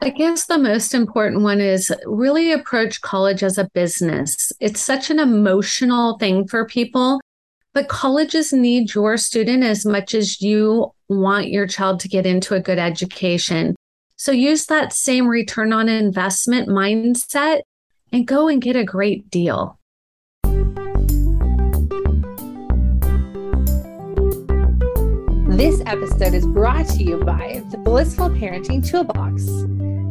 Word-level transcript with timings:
I 0.00 0.10
guess 0.10 0.46
the 0.46 0.58
most 0.58 0.94
important 0.94 1.42
one 1.42 1.60
is 1.60 1.90
really 2.04 2.52
approach 2.52 3.00
college 3.00 3.42
as 3.42 3.56
a 3.56 3.68
business. 3.72 4.52
It's 4.60 4.80
such 4.80 5.10
an 5.10 5.18
emotional 5.18 6.18
thing 6.18 6.46
for 6.46 6.66
people, 6.66 7.20
but 7.72 7.88
colleges 7.88 8.52
need 8.52 8.94
your 8.94 9.16
student 9.16 9.64
as 9.64 9.86
much 9.86 10.14
as 10.14 10.40
you 10.40 10.92
want 11.08 11.48
your 11.48 11.66
child 11.66 12.00
to 12.00 12.08
get 12.08 12.26
into 12.26 12.54
a 12.54 12.60
good 12.60 12.78
education. 12.78 13.74
So 14.16 14.32
use 14.32 14.66
that 14.66 14.92
same 14.92 15.26
return 15.26 15.72
on 15.72 15.88
investment 15.88 16.68
mindset 16.68 17.62
and 18.12 18.26
go 18.26 18.48
and 18.48 18.60
get 18.62 18.76
a 18.76 18.84
great 18.84 19.30
deal. 19.30 19.78
This 25.56 25.80
episode 25.86 26.34
is 26.34 26.46
brought 26.46 26.86
to 26.88 27.02
you 27.02 27.16
by 27.24 27.62
the 27.70 27.78
Blissful 27.78 28.28
Parenting 28.28 28.86
Toolbox. 28.86 29.46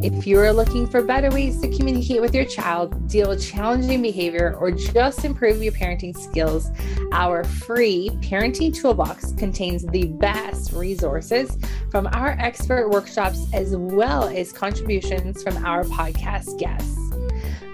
If 0.04 0.26
you're 0.26 0.52
looking 0.52 0.88
for 0.88 1.02
better 1.02 1.30
ways 1.30 1.60
to 1.60 1.68
communicate 1.68 2.20
with 2.20 2.34
your 2.34 2.46
child, 2.46 3.06
deal 3.06 3.28
with 3.28 3.48
challenging 3.48 4.02
behavior, 4.02 4.56
or 4.58 4.72
just 4.72 5.24
improve 5.24 5.62
your 5.62 5.72
parenting 5.72 6.18
skills, 6.18 6.68
our 7.12 7.44
free 7.44 8.10
parenting 8.22 8.74
toolbox 8.74 9.34
contains 9.34 9.86
the 9.86 10.08
best 10.08 10.72
resources 10.72 11.56
from 11.92 12.08
our 12.08 12.30
expert 12.40 12.90
workshops 12.90 13.46
as 13.52 13.76
well 13.76 14.24
as 14.24 14.50
contributions 14.50 15.44
from 15.44 15.64
our 15.64 15.84
podcast 15.84 16.58
guests. 16.58 16.98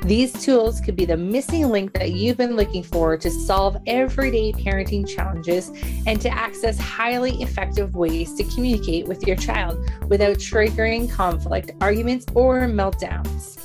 These 0.05 0.33
tools 0.45 0.81
could 0.81 0.97
be 0.97 1.05
the 1.05 1.17
missing 1.17 1.69
link 1.71 1.93
that 1.93 2.11
you've 2.11 2.37
been 2.37 2.57
looking 2.57 2.83
for 2.83 3.17
to 3.17 3.31
solve 3.31 3.77
everyday 3.87 4.51
parenting 4.51 5.07
challenges 5.07 5.71
and 6.09 6.21
to 6.21 6.29
access 6.29 6.77
highly 6.77 7.41
effective 7.41 7.95
ways 7.95 8.35
to 8.35 8.43
communicate 8.43 9.07
with 9.07 9.25
your 9.29 9.37
child 9.37 9.79
without 10.09 10.39
triggering 10.39 11.09
conflict, 11.09 11.71
arguments, 11.81 12.27
or 12.35 12.63
meltdowns. 12.63 13.61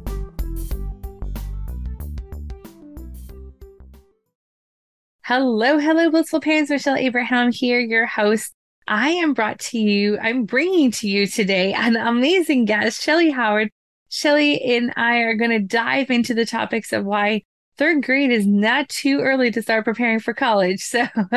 Hello, 5.24 5.78
hello, 5.78 6.10
blissful 6.10 6.40
parents. 6.40 6.70
Michelle 6.70 6.96
Abraham 6.96 7.52
here, 7.52 7.82
your 7.82 8.06
host. 8.06 8.54
I 8.88 9.10
am 9.10 9.34
brought 9.34 9.60
to 9.60 9.78
you, 9.78 10.18
I'm 10.18 10.46
bringing 10.46 10.92
to 10.92 11.10
you 11.10 11.28
today 11.28 11.74
an 11.74 11.98
amazing 11.98 12.64
guest, 12.64 13.06
Shellee 13.06 13.34
Howard. 13.34 13.70
Shellee 14.10 14.60
and 14.78 14.94
I 14.96 15.18
are 15.20 15.36
going 15.36 15.52
to 15.52 15.60
dive 15.60 16.10
into 16.10 16.34
the 16.34 16.46
topics 16.46 16.94
of 16.94 17.06
why 17.06 17.44
third 17.78 18.04
grade 18.04 18.32
is 18.32 18.48
not 18.48 18.90
too 18.90 19.20
early 19.20 19.52
to 19.52 19.62
start 19.62 19.86
preparing 19.86 20.20
for 20.20 20.34
college. 20.34 20.82
So 20.82 21.06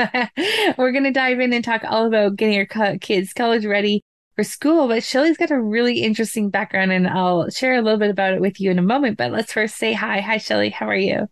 we're 0.78 0.92
going 0.92 1.04
to 1.04 1.12
dive 1.12 1.40
in 1.40 1.52
and 1.52 1.64
talk 1.64 1.82
all 1.84 2.06
about 2.06 2.36
getting 2.36 2.54
your 2.54 2.98
kids 2.98 3.32
college 3.32 3.66
ready 3.66 4.02
for 4.36 4.44
school. 4.44 4.88
But 4.88 5.02
Shellee's 5.02 5.36
got 5.36 5.50
a 5.50 5.60
really 5.60 6.02
interesting 6.02 6.50
background 6.50 6.92
and 6.92 7.06
I'll 7.06 7.50
share 7.50 7.74
a 7.74 7.82
little 7.82 7.98
bit 7.98 8.10
about 8.10 8.32
it 8.32 8.40
with 8.40 8.60
you 8.60 8.70
in 8.70 8.78
a 8.78 8.82
moment. 8.82 9.18
But 9.18 9.32
let's 9.32 9.52
first 9.52 9.76
say 9.76 9.92
hi. 9.92 10.20
Hi, 10.20 10.36
Shellee. 10.36 10.72
How 10.72 10.88
are 10.88 10.96
you? 10.96 11.26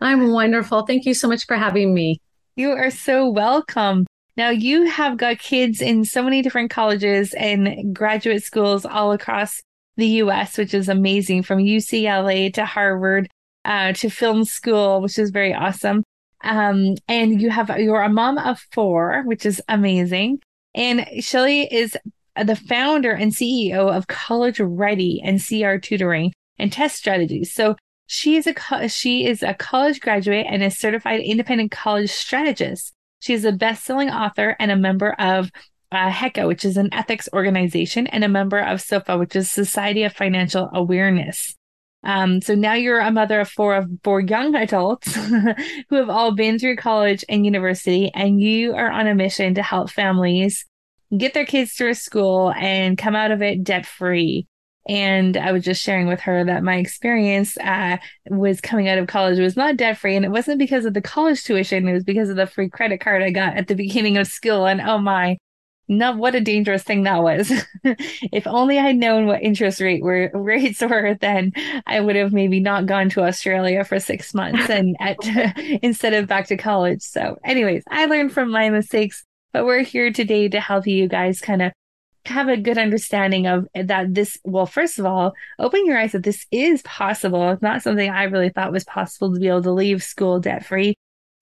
I'm 0.00 0.30
wonderful. 0.30 0.86
Thank 0.86 1.04
you 1.06 1.14
so 1.14 1.28
much 1.28 1.46
for 1.46 1.56
having 1.56 1.92
me. 1.92 2.20
You 2.54 2.70
are 2.70 2.90
so 2.90 3.28
welcome. 3.28 4.06
Now, 4.36 4.50
you 4.50 4.86
have 4.88 5.16
got 5.16 5.40
kids 5.40 5.82
in 5.82 6.04
so 6.04 6.22
many 6.22 6.42
different 6.42 6.70
colleges 6.70 7.34
and 7.34 7.94
graduate 7.94 8.44
schools 8.44 8.86
all 8.86 9.10
across 9.10 9.60
the 9.98 10.06
US, 10.22 10.56
which 10.56 10.72
is 10.72 10.88
amazing 10.88 11.42
from 11.42 11.58
UCLA 11.58 12.54
to 12.54 12.64
Harvard 12.64 13.28
uh, 13.64 13.92
to 13.94 14.08
film 14.08 14.44
school, 14.44 15.02
which 15.02 15.18
is 15.18 15.30
very 15.30 15.52
awesome. 15.52 16.04
Um, 16.42 16.94
and 17.08 17.42
you 17.42 17.50
have, 17.50 17.68
you're 17.78 18.00
a 18.00 18.08
mom 18.08 18.38
of 18.38 18.60
four, 18.72 19.24
which 19.26 19.44
is 19.44 19.60
amazing. 19.68 20.40
And 20.74 21.00
Shellee 21.18 21.66
is 21.70 21.96
the 22.42 22.54
founder 22.54 23.10
and 23.10 23.32
CEO 23.32 23.94
of 23.94 24.06
College 24.06 24.60
Ready 24.60 25.20
and 25.22 25.44
CR 25.44 25.76
Tutoring 25.76 26.32
and 26.58 26.72
Test 26.72 26.96
Strategies. 26.96 27.52
So 27.52 27.74
she 28.06 28.36
is 28.36 28.46
a 28.46 28.88
she 28.88 29.26
is 29.26 29.42
a 29.42 29.52
college 29.52 30.00
graduate 30.00 30.46
and 30.48 30.62
a 30.62 30.70
certified 30.70 31.20
independent 31.20 31.72
college 31.72 32.10
strategist. 32.10 32.92
She 33.20 33.34
is 33.34 33.44
a 33.44 33.52
best-selling 33.52 34.10
author 34.10 34.56
and 34.60 34.70
a 34.70 34.76
member 34.76 35.12
of 35.18 35.50
uh, 35.92 36.10
HECA, 36.10 36.46
which 36.46 36.64
is 36.64 36.76
an 36.76 36.92
ethics 36.92 37.28
organization, 37.32 38.06
and 38.08 38.24
a 38.24 38.28
member 38.28 38.58
of 38.58 38.80
SOFA, 38.80 39.18
which 39.18 39.36
is 39.36 39.50
Society 39.50 40.02
of 40.02 40.12
Financial 40.12 40.68
Awareness. 40.72 41.56
Um, 42.04 42.40
so 42.40 42.54
now 42.54 42.74
you're 42.74 43.00
a 43.00 43.10
mother 43.10 43.40
of 43.40 43.50
four 43.50 43.74
of 43.74 43.90
four 44.04 44.20
young 44.20 44.54
adults 44.54 45.14
who 45.88 45.96
have 45.96 46.08
all 46.08 46.34
been 46.34 46.58
through 46.58 46.76
college 46.76 47.24
and 47.28 47.44
university, 47.44 48.10
and 48.14 48.40
you 48.40 48.74
are 48.74 48.90
on 48.90 49.06
a 49.06 49.14
mission 49.14 49.54
to 49.54 49.62
help 49.62 49.90
families 49.90 50.64
get 51.16 51.34
their 51.34 51.46
kids 51.46 51.72
through 51.72 51.94
school 51.94 52.52
and 52.52 52.98
come 52.98 53.16
out 53.16 53.30
of 53.30 53.42
it 53.42 53.64
debt 53.64 53.86
free. 53.86 54.46
And 54.88 55.36
I 55.36 55.52
was 55.52 55.64
just 55.64 55.82
sharing 55.82 56.06
with 56.06 56.20
her 56.20 56.44
that 56.44 56.62
my 56.62 56.76
experience 56.76 57.58
uh, 57.58 57.98
was 58.30 58.60
coming 58.60 58.88
out 58.88 58.98
of 58.98 59.06
college 59.06 59.38
was 59.38 59.56
not 59.56 59.76
debt 59.76 59.98
free. 59.98 60.16
And 60.16 60.24
it 60.24 60.30
wasn't 60.30 60.58
because 60.58 60.86
of 60.86 60.94
the 60.94 61.02
college 61.02 61.44
tuition, 61.44 61.86
it 61.86 61.92
was 61.92 62.04
because 62.04 62.30
of 62.30 62.36
the 62.36 62.46
free 62.46 62.70
credit 62.70 63.00
card 63.00 63.22
I 63.22 63.30
got 63.30 63.56
at 63.56 63.66
the 63.66 63.74
beginning 63.74 64.16
of 64.16 64.26
school. 64.26 64.66
And 64.66 64.80
oh 64.80 64.98
my, 64.98 65.36
no, 65.88 66.12
what 66.12 66.34
a 66.34 66.40
dangerous 66.40 66.82
thing 66.82 67.04
that 67.04 67.22
was. 67.22 67.50
if 67.84 68.46
only 68.46 68.78
I'd 68.78 68.96
known 68.96 69.26
what 69.26 69.42
interest 69.42 69.80
rate 69.80 70.02
were 70.02 70.30
rates 70.34 70.82
were, 70.82 71.16
then 71.20 71.52
I 71.86 72.00
would 72.00 72.14
have 72.14 72.32
maybe 72.32 72.60
not 72.60 72.86
gone 72.86 73.08
to 73.10 73.24
Australia 73.24 73.84
for 73.84 73.98
six 73.98 74.34
months 74.34 74.68
and 74.70 74.96
at 75.00 75.16
instead 75.82 76.12
of 76.12 76.26
back 76.26 76.46
to 76.48 76.56
college. 76.56 77.02
So, 77.02 77.38
anyways, 77.42 77.84
I 77.88 78.04
learned 78.04 78.32
from 78.32 78.50
my 78.50 78.68
mistakes, 78.68 79.24
but 79.52 79.64
we're 79.64 79.82
here 79.82 80.12
today 80.12 80.48
to 80.50 80.60
help 80.60 80.86
you 80.86 81.08
guys 81.08 81.40
kind 81.40 81.62
of 81.62 81.72
have 82.26 82.48
a 82.48 82.58
good 82.58 82.76
understanding 82.76 83.46
of 83.46 83.66
that 83.74 84.12
this 84.12 84.36
well 84.44 84.66
first 84.66 84.98
of 84.98 85.06
all 85.06 85.32
open 85.58 85.86
your 85.86 85.96
eyes 85.96 86.12
that 86.12 86.24
this 86.24 86.44
is 86.50 86.82
possible 86.82 87.52
it's 87.52 87.62
not 87.62 87.80
something 87.80 88.10
i 88.10 88.24
really 88.24 88.50
thought 88.50 88.70
was 88.70 88.84
possible 88.84 89.32
to 89.32 89.40
be 89.40 89.48
able 89.48 89.62
to 89.62 89.72
leave 89.72 90.02
school 90.02 90.38
debt 90.38 90.66
free 90.66 90.94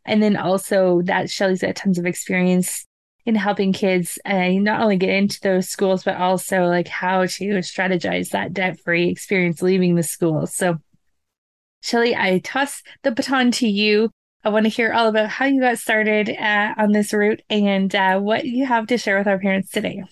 and 0.04 0.22
then 0.22 0.36
also 0.36 1.02
that 1.02 1.28
shellee's 1.28 1.62
got 1.62 1.74
tons 1.74 1.98
of 1.98 2.06
experience 2.06 2.86
in 3.26 3.34
helping 3.34 3.72
kids 3.72 4.18
uh, 4.24 4.48
not 4.48 4.80
only 4.80 4.96
get 4.96 5.10
into 5.10 5.40
those 5.40 5.68
schools 5.68 6.04
but 6.04 6.16
also 6.16 6.64
like 6.64 6.88
how 6.88 7.26
to 7.26 7.44
strategize 7.58 8.30
that 8.30 8.52
debt 8.52 8.80
free 8.80 9.08
experience 9.08 9.60
leaving 9.60 9.94
the 9.94 10.02
school 10.02 10.46
so 10.46 10.78
shellee 11.82 12.16
i 12.16 12.38
toss 12.38 12.82
the 13.02 13.10
baton 13.10 13.50
to 13.50 13.68
you 13.68 14.10
I 14.46 14.48
want 14.48 14.64
to 14.64 14.70
hear 14.70 14.92
all 14.92 15.08
about 15.08 15.28
how 15.28 15.46
you 15.46 15.60
got 15.60 15.76
started 15.76 16.30
uh, 16.30 16.72
on 16.78 16.92
this 16.92 17.12
route 17.12 17.42
and 17.50 17.92
uh, 17.92 18.20
what 18.20 18.44
you 18.44 18.64
have 18.64 18.86
to 18.86 18.96
share 18.96 19.18
with 19.18 19.26
our 19.26 19.40
parents 19.40 19.72
today. 19.72 20.04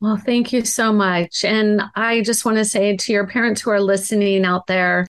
Well, 0.00 0.16
thank 0.16 0.52
you 0.52 0.64
so 0.64 0.92
much. 0.92 1.44
And 1.44 1.80
I 1.94 2.22
just 2.22 2.44
want 2.44 2.56
to 2.56 2.64
say 2.64 2.96
to 2.96 3.12
your 3.12 3.28
parents 3.28 3.60
who 3.60 3.70
are 3.70 3.80
listening 3.80 4.44
out 4.44 4.66
there, 4.66 5.06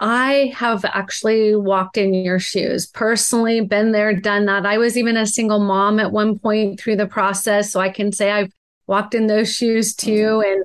I 0.00 0.52
have 0.56 0.84
actually 0.86 1.54
walked 1.54 1.98
in 1.98 2.14
your 2.14 2.38
shoes, 2.38 2.86
personally 2.86 3.60
been 3.60 3.92
there, 3.92 4.14
done 4.14 4.46
that. 4.46 4.64
I 4.64 4.78
was 4.78 4.96
even 4.96 5.18
a 5.18 5.26
single 5.26 5.60
mom 5.60 6.00
at 6.00 6.10
one 6.10 6.38
point 6.38 6.80
through 6.80 6.96
the 6.96 7.06
process. 7.06 7.70
So 7.70 7.80
I 7.80 7.90
can 7.90 8.10
say 8.10 8.32
I've 8.32 8.52
walked 8.86 9.14
in 9.14 9.26
those 9.26 9.54
shoes 9.54 9.94
too. 9.94 10.42
Mm-hmm. 10.42 10.52
And 10.52 10.64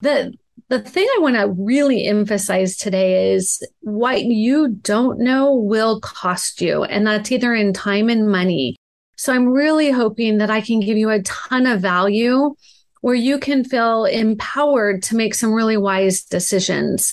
the 0.00 0.34
the 0.68 0.80
thing 0.80 1.06
I 1.16 1.20
want 1.20 1.36
to 1.36 1.54
really 1.56 2.06
emphasize 2.06 2.76
today 2.76 3.32
is 3.32 3.64
what 3.80 4.24
you 4.24 4.68
don't 4.68 5.20
know 5.20 5.54
will 5.54 6.00
cost 6.00 6.60
you. 6.60 6.84
And 6.84 7.06
that's 7.06 7.30
either 7.30 7.54
in 7.54 7.72
time 7.72 8.08
and 8.08 8.30
money. 8.30 8.76
So 9.16 9.32
I'm 9.32 9.46
really 9.46 9.90
hoping 9.90 10.38
that 10.38 10.50
I 10.50 10.60
can 10.60 10.80
give 10.80 10.96
you 10.96 11.10
a 11.10 11.22
ton 11.22 11.66
of 11.66 11.80
value 11.80 12.54
where 13.02 13.14
you 13.14 13.38
can 13.38 13.62
feel 13.62 14.06
empowered 14.06 15.02
to 15.04 15.16
make 15.16 15.34
some 15.34 15.52
really 15.52 15.76
wise 15.76 16.24
decisions. 16.24 17.12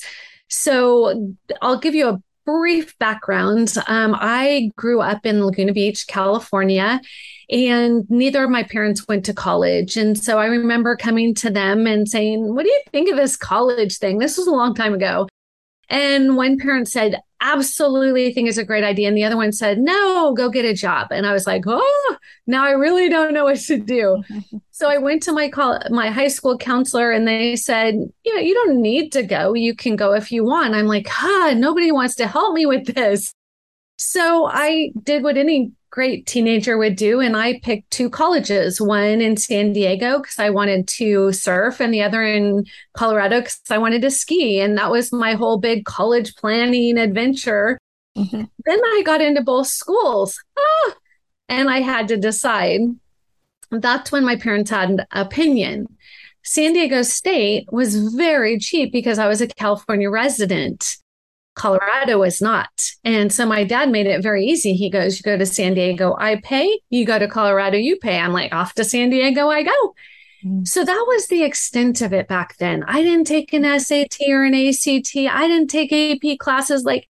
So 0.51 1.33
I'll 1.61 1.79
give 1.79 1.95
you 1.95 2.09
a 2.09 2.21
brief 2.45 2.97
background. 2.99 3.73
Um, 3.87 4.15
I 4.19 4.71
grew 4.75 5.01
up 5.01 5.25
in 5.25 5.45
Laguna 5.45 5.73
Beach, 5.73 6.05
California, 6.07 6.99
and 7.49 8.09
neither 8.09 8.43
of 8.43 8.49
my 8.49 8.63
parents 8.63 9.07
went 9.07 9.25
to 9.25 9.33
college. 9.33 9.95
And 9.95 10.17
so 10.17 10.39
I 10.39 10.45
remember 10.45 10.95
coming 10.95 11.33
to 11.35 11.49
them 11.49 11.87
and 11.87 12.07
saying, 12.07 12.53
What 12.53 12.63
do 12.63 12.69
you 12.69 12.81
think 12.91 13.09
of 13.09 13.15
this 13.15 13.37
college 13.37 13.97
thing? 13.97 14.17
This 14.17 14.37
was 14.37 14.47
a 14.47 14.51
long 14.51 14.75
time 14.75 14.93
ago. 14.93 15.27
And 15.89 16.37
one 16.37 16.57
parent 16.57 16.87
said, 16.87 17.19
absolutely 17.41 18.31
think 18.31 18.47
it's 18.47 18.57
a 18.57 18.63
great 18.63 18.83
idea. 18.83 19.07
And 19.07 19.17
the 19.17 19.23
other 19.23 19.35
one 19.35 19.51
said, 19.51 19.79
no, 19.79 20.33
go 20.33 20.49
get 20.49 20.63
a 20.63 20.73
job. 20.73 21.07
And 21.11 21.25
I 21.25 21.33
was 21.33 21.47
like, 21.47 21.63
oh, 21.65 22.17
now 22.47 22.63
I 22.63 22.71
really 22.71 23.09
don't 23.09 23.33
know 23.33 23.45
what 23.45 23.57
to 23.57 23.77
do. 23.77 24.23
so 24.71 24.89
I 24.89 24.97
went 24.97 25.23
to 25.23 25.33
my 25.33 25.49
call, 25.49 25.79
my 25.89 26.09
high 26.09 26.27
school 26.27 26.57
counselor 26.57 27.11
and 27.11 27.27
they 27.27 27.55
said, 27.55 27.95
yeah, 28.23 28.39
you 28.39 28.53
don't 28.53 28.81
need 28.81 29.11
to 29.13 29.23
go. 29.23 29.53
You 29.53 29.75
can 29.75 29.95
go 29.95 30.13
if 30.13 30.31
you 30.31 30.43
want. 30.43 30.75
I'm 30.75 30.87
like, 30.87 31.07
huh, 31.09 31.55
nobody 31.55 31.91
wants 31.91 32.15
to 32.15 32.27
help 32.27 32.53
me 32.53 32.65
with 32.65 32.93
this. 32.93 33.33
So 33.97 34.47
I 34.47 34.91
did 35.03 35.23
what 35.23 35.37
any 35.37 35.71
great 35.91 36.25
teenager 36.25 36.77
would 36.77 36.95
do. 36.95 37.19
And 37.19 37.37
I 37.37 37.59
picked 37.59 37.91
two 37.91 38.09
colleges, 38.09 38.81
one 38.81 39.21
in 39.21 39.37
San 39.37 39.73
Diego 39.73 40.19
because 40.19 40.39
I 40.39 40.49
wanted 40.49 40.87
to 40.87 41.31
surf, 41.33 41.79
and 41.79 41.93
the 41.93 42.01
other 42.01 42.23
in 42.23 42.65
Colorado 42.93 43.41
because 43.41 43.59
I 43.69 43.77
wanted 43.77 44.01
to 44.01 44.11
ski. 44.11 44.59
And 44.59 44.77
that 44.77 44.89
was 44.89 45.13
my 45.13 45.33
whole 45.33 45.59
big 45.59 45.85
college 45.85 46.35
planning 46.35 46.97
adventure. 46.97 47.77
Mm-hmm. 48.17 48.43
Then 48.65 48.79
I 48.79 49.03
got 49.05 49.21
into 49.21 49.41
both 49.41 49.67
schools. 49.67 50.41
Ah, 50.57 50.95
and 51.49 51.69
I 51.69 51.79
had 51.79 52.07
to 52.07 52.17
decide. 52.17 52.81
That's 53.69 54.11
when 54.11 54.25
my 54.25 54.35
parents 54.35 54.71
had 54.71 54.89
an 54.89 55.05
opinion. 55.11 55.87
San 56.43 56.73
Diego 56.73 57.03
State 57.03 57.67
was 57.71 58.13
very 58.13 58.57
cheap 58.57 58.91
because 58.91 59.19
I 59.19 59.27
was 59.27 59.41
a 59.41 59.47
California 59.47 60.09
resident. 60.09 60.97
Colorado 61.55 62.19
was 62.19 62.41
not. 62.41 62.69
And 63.03 63.31
so 63.31 63.45
my 63.45 63.63
dad 63.63 63.89
made 63.89 64.07
it 64.07 64.23
very 64.23 64.45
easy. 64.45 64.73
He 64.73 64.89
goes, 64.89 65.17
You 65.17 65.23
go 65.23 65.37
to 65.37 65.45
San 65.45 65.73
Diego, 65.73 66.15
I 66.17 66.37
pay. 66.37 66.79
You 66.89 67.05
go 67.05 67.19
to 67.19 67.27
Colorado, 67.27 67.77
you 67.77 67.97
pay. 67.97 68.17
I'm 68.17 68.33
like, 68.33 68.53
Off 68.53 68.73
to 68.75 68.83
San 68.83 69.09
Diego, 69.09 69.49
I 69.49 69.63
go. 69.63 69.93
Mm. 70.45 70.67
So 70.67 70.83
that 70.83 71.05
was 71.07 71.27
the 71.27 71.43
extent 71.43 72.01
of 72.01 72.13
it 72.13 72.27
back 72.27 72.57
then. 72.57 72.83
I 72.87 73.03
didn't 73.03 73.27
take 73.27 73.53
an 73.53 73.63
SAT 73.79 74.17
or 74.29 74.43
an 74.43 74.55
ACT. 74.55 75.15
I 75.15 75.47
didn't 75.47 75.67
take 75.67 75.91
AP 75.91 76.39
classes. 76.39 76.83
Like, 76.83 77.07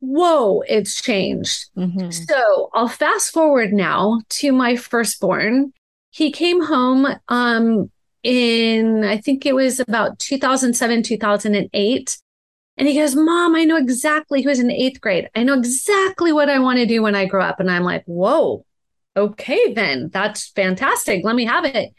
whoa, 0.00 0.62
it's 0.68 1.00
changed. 1.02 1.70
Mm-hmm. 1.76 2.10
So 2.10 2.70
I'll 2.72 2.88
fast 2.88 3.32
forward 3.32 3.72
now 3.72 4.20
to 4.30 4.52
my 4.52 4.76
firstborn. 4.76 5.72
He 6.10 6.30
came 6.30 6.62
home 6.62 7.06
um, 7.28 7.90
in, 8.22 9.04
I 9.04 9.18
think 9.18 9.44
it 9.44 9.54
was 9.54 9.80
about 9.80 10.18
2007, 10.18 11.02
2008 11.02 12.21
and 12.82 12.88
he 12.88 12.96
goes, 12.96 13.14
Mom, 13.14 13.54
I 13.54 13.62
know 13.62 13.76
exactly, 13.76 14.42
who's 14.42 14.58
in 14.58 14.68
eighth 14.68 15.00
grade. 15.00 15.30
I 15.36 15.44
know 15.44 15.54
exactly 15.54 16.32
what 16.32 16.50
I 16.50 16.58
want 16.58 16.80
to 16.80 16.84
do 16.84 17.00
when 17.00 17.14
I 17.14 17.26
grow 17.26 17.40
up. 17.40 17.60
And 17.60 17.70
I'm 17.70 17.84
like, 17.84 18.02
Whoa, 18.06 18.66
okay, 19.16 19.72
then 19.72 20.10
that's 20.12 20.48
fantastic. 20.48 21.24
Let 21.24 21.36
me 21.36 21.44
have 21.44 21.64
it. 21.64 21.74
He 21.74 21.92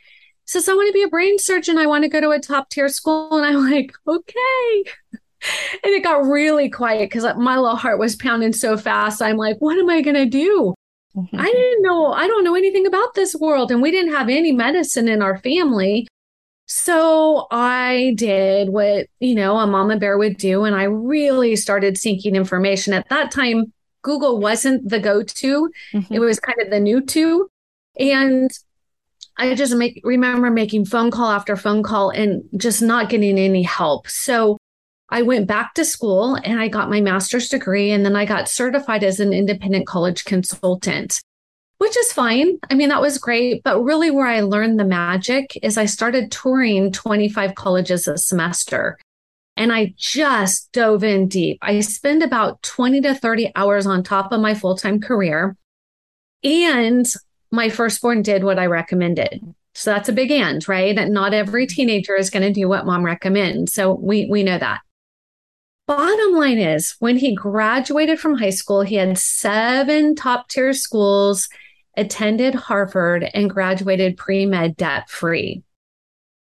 says, 0.43 0.67
I 0.67 0.73
want 0.73 0.87
to 0.87 0.93
be 0.93 1.03
a 1.03 1.07
brain 1.07 1.39
surgeon. 1.39 1.77
I 1.77 1.85
want 1.85 2.03
to 2.03 2.09
go 2.09 2.19
to 2.19 2.31
a 2.31 2.39
top 2.41 2.69
tier 2.69 2.89
school. 2.89 3.29
And 3.37 3.45
I'm 3.45 3.65
like, 3.71 3.93
Okay. 4.05 4.83
And 5.85 5.93
it 5.93 6.03
got 6.03 6.25
really 6.25 6.69
quiet 6.69 7.09
because 7.09 7.23
my 7.37 7.55
little 7.55 7.77
heart 7.77 7.97
was 7.97 8.17
pounding 8.17 8.51
so 8.51 8.75
fast. 8.75 9.21
I'm 9.21 9.37
like, 9.37 9.55
What 9.59 9.79
am 9.79 9.89
I 9.89 10.01
going 10.01 10.17
to 10.17 10.25
do? 10.25 10.73
Mm-hmm. 11.15 11.39
I 11.39 11.45
didn't 11.45 11.81
know, 11.81 12.11
I 12.11 12.27
don't 12.27 12.43
know 12.43 12.55
anything 12.55 12.85
about 12.85 13.13
this 13.13 13.33
world. 13.37 13.71
And 13.71 13.81
we 13.81 13.89
didn't 13.89 14.11
have 14.11 14.27
any 14.27 14.51
medicine 14.51 15.07
in 15.07 15.21
our 15.21 15.37
family. 15.37 16.09
So 16.65 17.47
I 17.51 18.13
did 18.15 18.69
what, 18.69 19.07
you 19.19 19.35
know, 19.35 19.57
a 19.57 19.67
mama 19.67 19.97
bear 19.97 20.17
would 20.17 20.37
do. 20.37 20.63
And 20.63 20.75
I 20.75 20.83
really 20.83 21.55
started 21.55 21.97
seeking 21.97 22.35
information. 22.35 22.93
At 22.93 23.09
that 23.09 23.31
time, 23.31 23.73
Google 24.01 24.39
wasn't 24.39 24.89
the 24.89 24.99
go 24.99 25.23
to, 25.23 25.69
mm-hmm. 25.93 26.13
it 26.13 26.19
was 26.19 26.39
kind 26.39 26.61
of 26.61 26.69
the 26.69 26.79
new 26.79 27.01
to. 27.05 27.49
And 27.99 28.51
I 29.37 29.55
just 29.55 29.75
make 29.75 29.99
remember 30.03 30.51
making 30.51 30.85
phone 30.85 31.09
call 31.09 31.29
after 31.29 31.55
phone 31.55 31.83
call 31.83 32.09
and 32.09 32.43
just 32.57 32.81
not 32.81 33.09
getting 33.09 33.39
any 33.39 33.63
help. 33.63 34.07
So 34.07 34.57
I 35.09 35.21
went 35.21 35.47
back 35.47 35.73
to 35.75 35.85
school 35.85 36.35
and 36.43 36.59
I 36.59 36.67
got 36.67 36.89
my 36.89 37.01
master's 37.01 37.49
degree 37.49 37.91
and 37.91 38.05
then 38.05 38.15
I 38.15 38.25
got 38.25 38.49
certified 38.49 39.03
as 39.03 39.19
an 39.19 39.33
independent 39.33 39.87
college 39.87 40.25
consultant 40.25 41.21
which 41.83 41.97
is 41.97 42.13
fine. 42.13 42.57
I 42.69 42.75
mean, 42.75 42.87
that 42.87 43.01
was 43.01 43.17
great. 43.17 43.61
But 43.61 43.83
really, 43.83 44.09
where 44.09 44.25
I 44.25 44.39
learned 44.39 44.79
the 44.79 44.85
magic 44.85 45.59
is 45.61 45.77
I 45.77 45.85
started 45.85 46.31
touring 46.31 46.93
25 46.93 47.55
colleges 47.55 48.07
a 48.07 48.17
semester. 48.17 48.97
And 49.57 49.73
I 49.73 49.93
just 49.97 50.71
dove 50.71 51.03
in 51.03 51.27
deep. 51.27 51.59
I 51.61 51.81
spend 51.81 52.23
about 52.23 52.63
20 52.63 53.01
to 53.01 53.13
30 53.13 53.51
hours 53.57 53.85
on 53.85 54.01
top 54.01 54.31
of 54.31 54.39
my 54.39 54.53
full 54.53 54.77
time 54.77 55.01
career. 55.01 55.57
And 56.41 57.05
my 57.51 57.67
firstborn 57.69 58.21
did 58.21 58.45
what 58.45 58.59
I 58.59 58.67
recommended. 58.67 59.43
So 59.75 59.91
that's 59.91 60.07
a 60.07 60.13
big 60.13 60.31
and, 60.31 60.65
right? 60.69 60.95
That 60.95 61.09
not 61.09 61.33
every 61.33 61.67
teenager 61.67 62.15
is 62.15 62.29
going 62.29 62.43
to 62.43 62.53
do 62.53 62.69
what 62.69 62.85
mom 62.85 63.03
recommends. 63.03 63.73
So 63.73 63.91
we, 63.91 64.25
we 64.31 64.43
know 64.43 64.57
that. 64.57 64.79
Bottom 65.85 66.31
line 66.31 66.59
is, 66.59 66.95
when 66.99 67.17
he 67.17 67.35
graduated 67.35 68.21
from 68.21 68.37
high 68.37 68.51
school, 68.51 68.83
he 68.83 68.95
had 68.95 69.17
seven 69.17 70.15
top 70.15 70.47
tier 70.47 70.71
schools 70.71 71.49
attended 71.95 72.55
Harvard 72.55 73.29
and 73.33 73.49
graduated 73.49 74.17
pre 74.17 74.45
med 74.45 74.75
debt 74.75 75.09
free, 75.09 75.63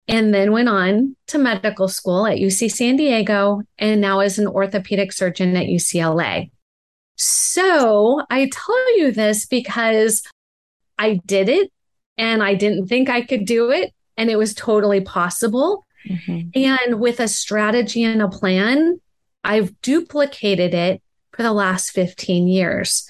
and 0.06 0.32
then 0.32 0.52
went 0.52 0.68
on 0.68 1.16
to 1.28 1.38
medical 1.38 1.88
school 1.88 2.26
at 2.26 2.38
UC 2.38 2.70
San 2.70 2.96
Diego 2.96 3.62
and 3.78 4.00
now 4.00 4.20
is 4.20 4.38
an 4.38 4.46
orthopedic 4.46 5.12
surgeon 5.12 5.56
at 5.56 5.66
UCLA. 5.66 6.50
So 7.16 8.22
I 8.30 8.50
tell 8.52 8.98
you 8.98 9.12
this 9.12 9.46
because 9.46 10.22
I 10.98 11.20
did 11.26 11.48
it 11.48 11.72
and 12.16 12.42
I 12.42 12.54
didn't 12.54 12.88
think 12.88 13.08
I 13.08 13.22
could 13.22 13.44
do 13.44 13.70
it, 13.70 13.94
and 14.16 14.28
it 14.28 14.36
was 14.36 14.52
totally 14.52 15.00
possible. 15.00 15.86
Mm-hmm. 16.08 16.50
And 16.54 17.00
with 17.00 17.20
a 17.20 17.28
strategy 17.28 18.02
and 18.02 18.20
a 18.20 18.28
plan, 18.28 19.00
I've 19.44 19.80
duplicated 19.82 20.74
it 20.74 21.00
for 21.32 21.42
the 21.42 21.52
last 21.52 21.90
15 21.90 22.48
years. 22.48 23.08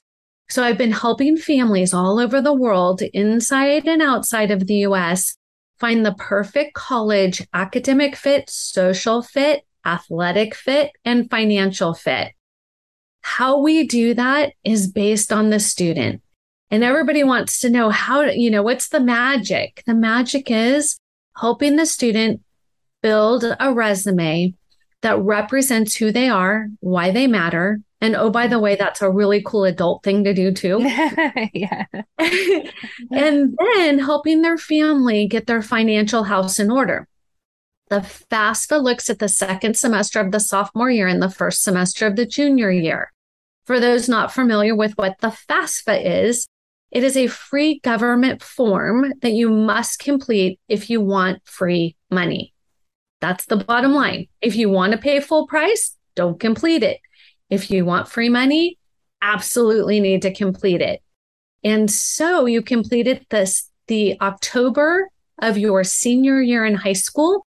So 0.51 0.63
I've 0.63 0.79
been 0.79 0.93
helping 0.93 1.37
families 1.37 1.93
all 1.93 2.19
over 2.19 2.41
the 2.41 2.55
world, 2.55 3.03
inside 3.03 3.87
and 3.87 4.01
outside 4.01 4.51
of 4.51 4.67
the 4.67 4.77
US, 4.87 5.37
find 5.79 6.05
the 6.05 6.15
perfect 6.15 6.75
college 6.75 7.47
academic 7.53 8.17
fit, 8.17 8.49
social 8.49 9.23
fit, 9.23 9.67
athletic 9.85 10.55
fit, 10.55 10.93
and 11.05 11.31
financial 11.31 11.95
fit. 11.95 12.33
How 13.21 13.61
we 13.61 13.87
do 13.87 14.15
that 14.15 14.53
is 14.65 14.91
based 14.91 15.33
on 15.33 15.51
the 15.51 15.61
student. 15.61 16.23
And 16.71 16.83
everybody 16.83 17.25
wants 17.25 17.61
to 17.61 17.71
know 17.71 17.91
how, 17.91 18.23
you 18.23 18.51
know, 18.51 18.63
what's 18.63 18.89
the 18.89 19.01
magic? 19.01 19.83
The 19.87 19.95
magic 19.95 20.51
is 20.51 20.99
helping 21.37 21.77
the 21.77 21.87
student 21.87 22.43
build 23.03 23.45
a 23.45 23.73
resume 23.73 24.55
that 25.03 25.19
represents 25.19 25.95
who 25.97 26.11
they 26.11 26.29
are, 26.29 26.69
why 26.81 27.11
they 27.11 27.27
matter, 27.27 27.81
and 28.01 28.15
oh, 28.15 28.31
by 28.31 28.47
the 28.47 28.61
way, 28.61 28.77
that's 28.77 29.03
a 29.03 29.11
really 29.11 29.43
cool 29.45 29.65
adult 29.65 30.05
thing 30.05 30.23
to 30.25 30.33
do 30.33 30.53
too. 30.53 30.79
yeah. 31.53 31.85
and 32.19 33.57
then 33.59 33.99
helping 33.99 34.43
their 34.43 34.59
family 34.59 35.27
get 35.27 35.47
their 35.47 35.63
financial 35.63 36.23
house 36.25 36.61
in 36.61 36.71
order. 36.71 37.09
The 37.91 38.01
FAFSA 38.31 38.83
looks 38.83 39.11
at 39.11 39.19
the 39.19 39.29
second 39.29 39.77
semester 39.77 40.21
of 40.21 40.31
the 40.31 40.41
sophomore 40.41 40.91
year 40.91 41.09
and 41.09 41.23
the 41.23 41.31
first 41.31 41.63
semester 41.63 42.07
of 42.07 42.17
the 42.17 42.27
junior 42.27 42.71
year. 42.71 43.13
For 43.65 43.81
those 43.81 44.09
not 44.09 44.33
familiar 44.33 44.77
with 44.77 44.93
what 44.97 45.17
the 45.21 45.29
FAFSA 45.29 46.25
is, 46.25 46.47
it 46.91 47.03
is 47.03 47.17
a 47.17 47.27
free 47.27 47.81
government 47.81 48.43
form 48.43 49.13
that 49.23 49.33
you 49.33 49.51
must 49.51 49.99
complete 49.99 50.61
if 50.69 50.89
you 50.89 51.01
want 51.01 51.41
free 51.45 51.97
money. 52.11 52.55
That's 53.21 53.47
the 53.47 53.57
bottom 53.57 53.93
line. 53.93 54.29
If 54.41 54.55
you 54.55 54.71
want 54.71 54.93
to 54.93 54.99
pay 54.99 55.21
full 55.21 55.47
price, 55.49 55.97
don't 56.15 56.39
complete 56.39 56.83
it. 56.83 57.01
If 57.51 57.71
you 57.71 57.85
want 57.85 58.09
free 58.09 58.29
money, 58.29 58.79
absolutely 59.23 60.01
need 60.01 60.23
to 60.23 60.35
complete 60.35 60.81
it. 60.81 61.03
And 61.65 61.91
so 61.91 62.47
you 62.47 62.63
completed 62.63 63.27
this 63.31 63.71
the 63.89 64.21
October 64.21 65.09
of 65.41 65.59
your 65.59 65.83
senior 65.83 66.41
year 66.41 66.65
in 66.65 66.75
high 66.75 66.93
school. 66.93 67.47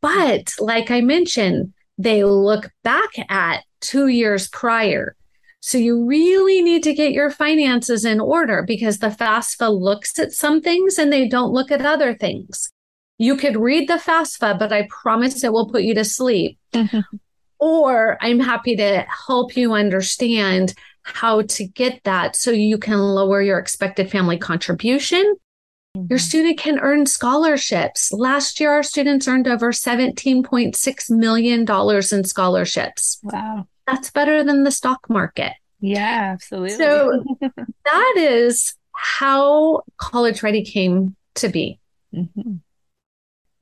But 0.00 0.52
like 0.58 0.90
I 0.90 1.00
mentioned, 1.00 1.72
they 1.98 2.24
look 2.24 2.70
back 2.82 3.10
at 3.28 3.64
two 3.80 4.08
years 4.08 4.48
prior. 4.48 5.16
So 5.60 5.76
you 5.76 6.06
really 6.06 6.62
need 6.62 6.82
to 6.84 6.94
get 6.94 7.12
your 7.12 7.30
finances 7.30 8.04
in 8.04 8.18
order 8.18 8.64
because 8.66 8.98
the 8.98 9.08
FAFSA 9.08 9.78
looks 9.78 10.18
at 10.18 10.32
some 10.32 10.62
things 10.62 10.98
and 10.98 11.12
they 11.12 11.28
don't 11.28 11.52
look 11.52 11.70
at 11.70 11.84
other 11.84 12.14
things. 12.14 12.70
You 13.18 13.36
could 13.36 13.56
read 13.56 13.86
the 13.86 13.94
FAFSA, 13.94 14.58
but 14.58 14.72
I 14.72 14.88
promise 14.88 15.44
it 15.44 15.52
will 15.52 15.68
put 15.68 15.82
you 15.82 15.94
to 15.94 16.04
sleep. 16.04 16.58
Mm-hmm. 16.72 17.00
Or 17.60 18.16
I'm 18.20 18.40
happy 18.40 18.76
to 18.76 19.06
help 19.26 19.56
you 19.56 19.74
understand 19.74 20.74
how 21.02 21.42
to 21.42 21.66
get 21.66 22.02
that 22.04 22.36
so 22.36 22.50
you 22.50 22.78
can 22.78 22.98
lower 22.98 23.42
your 23.42 23.58
expected 23.58 24.10
family 24.10 24.38
contribution. 24.38 25.36
Mm-hmm. 25.96 26.06
Your 26.08 26.18
student 26.18 26.58
can 26.58 26.78
earn 26.78 27.06
scholarships. 27.06 28.12
Last 28.12 28.60
year, 28.60 28.70
our 28.72 28.82
students 28.82 29.26
earned 29.26 29.48
over 29.48 29.72
$17.6 29.72 31.10
million 31.10 31.66
in 32.12 32.24
scholarships. 32.24 33.18
Wow. 33.22 33.66
That's 33.86 34.10
better 34.10 34.44
than 34.44 34.62
the 34.64 34.70
stock 34.70 35.08
market. 35.08 35.52
Yeah, 35.80 36.30
absolutely. 36.32 36.76
So 36.76 37.24
that 37.84 38.14
is 38.16 38.74
how 38.94 39.82
College 39.96 40.42
Ready 40.42 40.64
came 40.64 41.16
to 41.36 41.48
be. 41.48 41.80
Mm-hmm. 42.14 42.56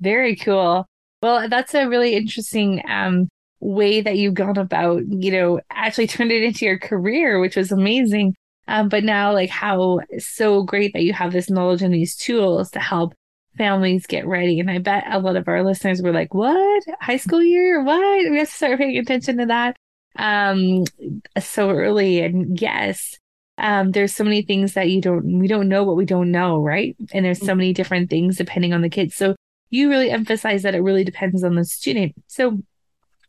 Very 0.00 0.37
cool. 0.37 0.87
Well, 1.23 1.49
that's 1.49 1.75
a 1.75 1.88
really 1.88 2.14
interesting 2.14 2.83
um, 2.88 3.28
way 3.60 4.00
that 4.00 4.16
you've 4.16 4.34
gone 4.34 4.58
about, 4.58 5.02
you 5.08 5.32
know, 5.32 5.60
actually 5.70 6.06
turned 6.06 6.32
it 6.32 6.42
into 6.42 6.64
your 6.64 6.78
career, 6.78 7.40
which 7.40 7.56
was 7.56 7.72
amazing. 7.72 8.34
Um, 8.66 8.88
but 8.88 9.02
now, 9.02 9.32
like, 9.32 9.50
how 9.50 10.00
so 10.18 10.62
great 10.62 10.92
that 10.92 11.02
you 11.02 11.12
have 11.12 11.32
this 11.32 11.48
knowledge 11.48 11.82
and 11.82 11.94
these 11.94 12.14
tools 12.14 12.70
to 12.72 12.80
help 12.80 13.14
families 13.56 14.06
get 14.06 14.26
ready. 14.26 14.60
And 14.60 14.70
I 14.70 14.78
bet 14.78 15.04
a 15.10 15.18
lot 15.18 15.36
of 15.36 15.48
our 15.48 15.64
listeners 15.64 16.02
were 16.02 16.12
like, 16.12 16.34
what? 16.34 16.84
High 17.00 17.16
school 17.16 17.42
year? 17.42 17.82
What? 17.82 18.30
We 18.30 18.38
have 18.38 18.48
to 18.48 18.54
start 18.54 18.78
paying 18.78 18.98
attention 18.98 19.38
to 19.38 19.46
that 19.46 19.76
um, 20.16 20.84
so 21.40 21.70
early. 21.70 22.20
And 22.20 22.60
yes, 22.60 23.16
um, 23.56 23.90
there's 23.90 24.14
so 24.14 24.22
many 24.22 24.42
things 24.42 24.74
that 24.74 24.88
you 24.90 25.00
don't, 25.00 25.40
we 25.40 25.48
don't 25.48 25.68
know 25.68 25.84
what 25.84 25.96
we 25.96 26.04
don't 26.04 26.30
know, 26.30 26.58
right? 26.58 26.96
And 27.12 27.24
there's 27.24 27.44
so 27.44 27.54
many 27.54 27.72
different 27.72 28.10
things 28.10 28.36
depending 28.36 28.72
on 28.72 28.82
the 28.82 28.90
kids. 28.90 29.16
So 29.16 29.34
you 29.70 29.90
really 29.90 30.10
emphasize 30.10 30.62
that 30.62 30.74
it 30.74 30.80
really 30.80 31.04
depends 31.04 31.42
on 31.42 31.54
the 31.54 31.64
student. 31.64 32.14
So 32.26 32.62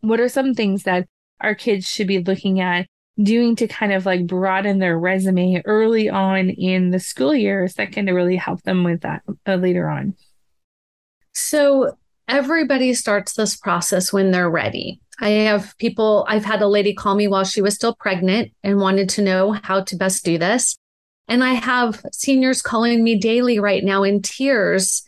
what 0.02 0.20
are 0.20 0.30
some 0.30 0.54
things 0.54 0.84
that 0.84 1.08
our 1.42 1.56
kids 1.56 1.88
should 1.88 2.08
be 2.08 2.20
looking 2.20 2.60
at 2.60 2.88
doing 3.22 3.56
to 3.58 3.68
kind 3.68 3.92
of 3.92 4.06
like 4.06 4.26
broaden 4.26 4.80
their 4.80 4.98
resume 4.98 5.62
early 5.66 6.10
on 6.10 6.50
in 6.50 6.92
the 6.92 7.00
school 7.00 7.36
years 7.36 7.74
that 7.74 7.92
can 7.92 8.06
really 8.06 8.38
help 8.38 8.62
them 8.64 8.84
with 8.84 9.02
that 9.02 9.24
uh, 9.46 9.56
later 9.56 9.90
on? 9.90 10.16
So 11.34 11.98
everybody 12.28 12.94
starts 12.94 13.34
this 13.34 13.56
process 13.56 14.14
when 14.14 14.32
they're 14.32 14.50
ready. 14.50 15.02
I 15.20 15.30
have 15.30 15.78
people, 15.78 16.26
I've 16.30 16.46
had 16.46 16.62
a 16.62 16.68
lady 16.68 16.94
call 16.94 17.16
me 17.16 17.28
while 17.28 17.44
she 17.44 17.62
was 17.62 17.76
still 17.76 17.96
pregnant 17.96 18.54
and 18.64 18.80
wanted 18.80 19.10
to 19.10 19.22
know 19.22 19.52
how 19.64 19.82
to 19.82 19.96
best 19.98 20.24
do 20.24 20.38
this. 20.38 20.78
And 21.28 21.44
I 21.44 21.54
have 21.54 22.04
seniors 22.12 22.62
calling 22.62 23.04
me 23.04 23.18
daily 23.18 23.60
right 23.60 23.84
now 23.84 24.04
in 24.04 24.22
tears. 24.22 25.04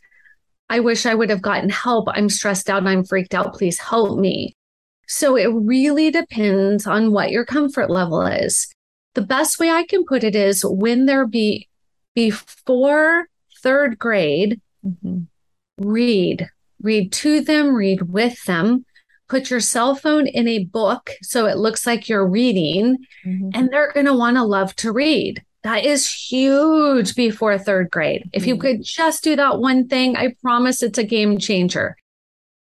I 0.69 0.79
wish 0.79 1.05
I 1.05 1.15
would 1.15 1.29
have 1.29 1.41
gotten 1.41 1.69
help. 1.69 2.07
I'm 2.09 2.29
stressed 2.29 2.69
out. 2.69 2.85
I'm 2.85 3.03
freaked 3.03 3.33
out. 3.33 3.53
Please 3.53 3.79
help 3.79 4.19
me. 4.19 4.55
So 5.13 5.35
it 5.35 5.47
really 5.47 6.09
depends 6.09 6.87
on 6.87 7.11
what 7.11 7.31
your 7.31 7.45
comfort 7.45 7.89
level 7.89 8.21
is. 8.25 8.73
The 9.13 9.21
best 9.21 9.59
way 9.59 9.69
I 9.69 9.85
can 9.85 10.05
put 10.05 10.23
it 10.23 10.35
is 10.35 10.63
when 10.63 11.05
there 11.05 11.27
be 11.27 11.67
before 12.15 13.27
third 13.61 13.99
grade, 13.99 14.61
mm-hmm. 14.85 15.23
read, 15.77 16.49
read 16.81 17.11
to 17.13 17.41
them, 17.41 17.75
read 17.75 18.03
with 18.03 18.43
them 18.45 18.85
put 19.31 19.49
your 19.49 19.61
cell 19.61 19.95
phone 19.95 20.27
in 20.27 20.45
a 20.45 20.65
book 20.65 21.11
so 21.21 21.45
it 21.45 21.55
looks 21.55 21.87
like 21.87 22.09
you're 22.09 22.27
reading, 22.27 22.97
mm-hmm. 23.25 23.47
and 23.53 23.69
they're 23.69 23.93
going 23.93 24.05
to 24.05 24.13
want 24.13 24.35
to 24.35 24.43
love 24.43 24.75
to 24.75 24.91
read. 24.91 25.41
That 25.63 25.85
is 25.85 26.11
huge 26.11 27.15
before 27.15 27.57
third 27.57 27.89
grade. 27.91 28.29
If 28.33 28.45
you 28.45 28.55
mm-hmm. 28.55 28.61
could 28.61 28.83
just 28.83 29.23
do 29.23 29.37
that 29.37 29.59
one 29.59 29.87
thing, 29.87 30.17
I 30.17 30.35
promise 30.41 30.83
it's 30.83 30.97
a 30.97 31.05
game 31.05 31.37
changer. 31.37 31.95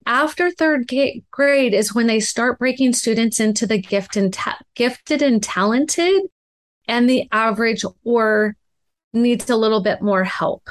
After 0.05 0.51
third 0.51 0.89
grade 1.31 1.73
is 1.73 1.95
when 1.95 2.07
they 2.07 2.19
start 2.19 2.59
breaking 2.59 2.93
students 2.93 3.39
into 3.39 3.65
the 3.65 3.81
gift 3.81 4.15
and 4.15 4.31
ta- 4.31 4.59
gifted 4.75 5.21
and 5.21 5.41
talented 5.41 6.23
and 6.87 7.09
the 7.09 7.27
average 7.31 7.83
or 8.03 8.55
needs 9.13 9.49
a 9.49 9.55
little 9.55 9.81
bit 9.81 10.01
more 10.01 10.23
help. 10.23 10.69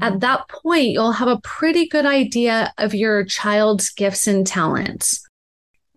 At 0.00 0.12
mm-hmm. 0.12 0.18
that 0.20 0.48
point, 0.48 0.88
you'll 0.88 1.12
have 1.12 1.28
a 1.28 1.40
pretty 1.42 1.86
good 1.86 2.06
idea 2.06 2.72
of 2.78 2.94
your 2.94 3.24
child's 3.24 3.90
gifts 3.90 4.26
and 4.26 4.46
talents. 4.46 5.28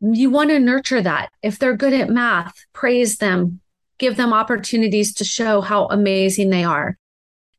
You 0.01 0.29
want 0.29 0.49
to 0.49 0.59
nurture 0.59 1.01
that. 1.01 1.29
If 1.41 1.59
they're 1.59 1.75
good 1.75 1.93
at 1.93 2.09
math, 2.09 2.53
praise 2.73 3.17
them, 3.17 3.61
give 3.97 4.15
them 4.15 4.33
opportunities 4.33 5.13
to 5.15 5.23
show 5.23 5.61
how 5.61 5.87
amazing 5.87 6.49
they 6.49 6.63
are. 6.63 6.97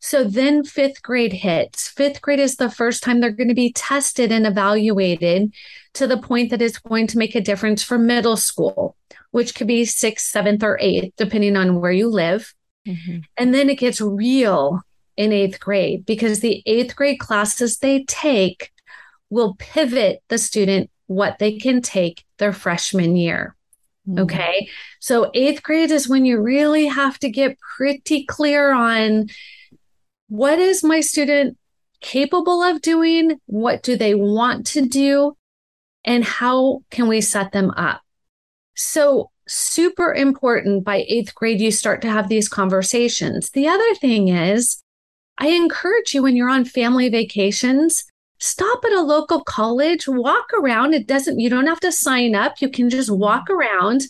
So 0.01 0.25
then 0.25 0.65
fifth 0.65 1.03
grade 1.03 1.33
hits. 1.33 1.89
Fifth 1.89 2.23
grade 2.23 2.41
is 2.41 2.57
the 2.57 2.71
first 2.71 3.03
time 3.03 3.21
they're 3.21 3.31
going 3.31 3.49
to 3.49 3.55
be 3.55 3.73
tested 3.73 4.33
and 4.33 4.47
evaluated 4.47 5.53
to 5.95 6.07
the 6.07 6.19
point 6.19 6.51
that 6.51 6.63
it's 6.63 6.79
going 6.79 7.07
to 7.09 7.19
make 7.19 7.35
a 7.35 7.41
difference 7.41 7.83
for 7.83 7.99
middle 7.99 8.37
school, 8.37 8.97
which 9.31 9.55
could 9.55 9.67
be 9.67 9.85
sixth, 9.85 10.27
seventh, 10.27 10.63
or 10.63 10.79
eighth, 10.81 11.15
depending 11.17 11.57
on 11.57 11.81
where 11.81 11.93
you 11.93 12.09
live. 12.09 12.55
Mm-hmm. 12.89 13.19
And 13.37 13.55
then 13.55 13.69
it 13.69 13.79
gets 13.79 14.01
real 14.01 14.81
in 15.17 15.33
eighth 15.33 15.61
grade 15.61 16.07
because 16.07 16.41
the 16.41 16.63
eighth 16.65 16.97
grade 16.97 17.21
classes 17.21 17.79
they 17.79 18.05
take 18.05 18.73
will 19.29 19.55
pivot 19.59 20.23
the 20.29 20.39
student 20.39 20.91
what 21.09 21.39
they 21.39 21.59
can 21.59 21.83
take 21.83 22.25
their 22.39 22.55
freshman 22.55 23.17
year. 23.17 23.55
Mm-hmm. 24.09 24.21
Okay. 24.21 24.69
So 24.99 25.31
eighth 25.35 25.63
grade 25.63 25.91
is 25.91 26.09
when 26.09 26.25
you 26.25 26.41
really 26.41 26.87
have 26.87 27.19
to 27.19 27.29
get 27.29 27.59
pretty 27.77 28.25
clear 28.25 28.73
on 28.73 29.29
what 30.31 30.61
is 30.61 30.85
my 30.85 31.01
student 31.01 31.59
capable 32.01 32.63
of 32.63 32.81
doing? 32.81 33.41
What 33.47 33.83
do 33.83 33.97
they 33.97 34.15
want 34.15 34.65
to 34.69 34.87
do? 34.87 35.37
And 36.05 36.25
how 36.25 36.83
can 36.91 37.09
we 37.09 37.21
set 37.21 37.51
them 37.51 37.73
up? 37.73 38.01
So, 38.77 39.33
super 39.49 40.15
important 40.15 40.85
by 40.85 41.05
eighth 41.09 41.35
grade, 41.35 41.61
you 41.61 41.73
start 41.73 42.01
to 42.03 42.11
have 42.11 42.29
these 42.29 42.49
conversations. 42.49 43.51
The 43.51 43.67
other 43.67 43.95
thing 43.97 44.29
is, 44.29 44.81
I 45.37 45.49
encourage 45.49 46.15
you 46.15 46.23
when 46.23 46.37
you're 46.37 46.49
on 46.49 46.65
family 46.65 47.09
vacations, 47.09 48.05
stop 48.39 48.85
at 48.85 48.93
a 48.93 49.03
local 49.03 49.43
college, 49.43 50.07
walk 50.07 50.53
around. 50.55 50.95
It 50.95 51.09
doesn't, 51.09 51.41
you 51.41 51.51
don't 51.51 51.67
have 51.67 51.81
to 51.81 51.91
sign 51.91 52.37
up. 52.37 52.61
You 52.61 52.71
can 52.71 52.89
just 52.89 53.11
walk 53.11 53.51
around 53.51 54.03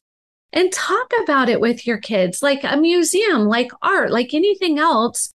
and 0.52 0.70
talk 0.70 1.10
about 1.22 1.48
it 1.48 1.62
with 1.62 1.86
your 1.86 1.98
kids, 1.98 2.42
like 2.42 2.62
a 2.62 2.76
museum, 2.76 3.46
like 3.46 3.72
art, 3.80 4.10
like 4.10 4.34
anything 4.34 4.78
else. 4.78 5.32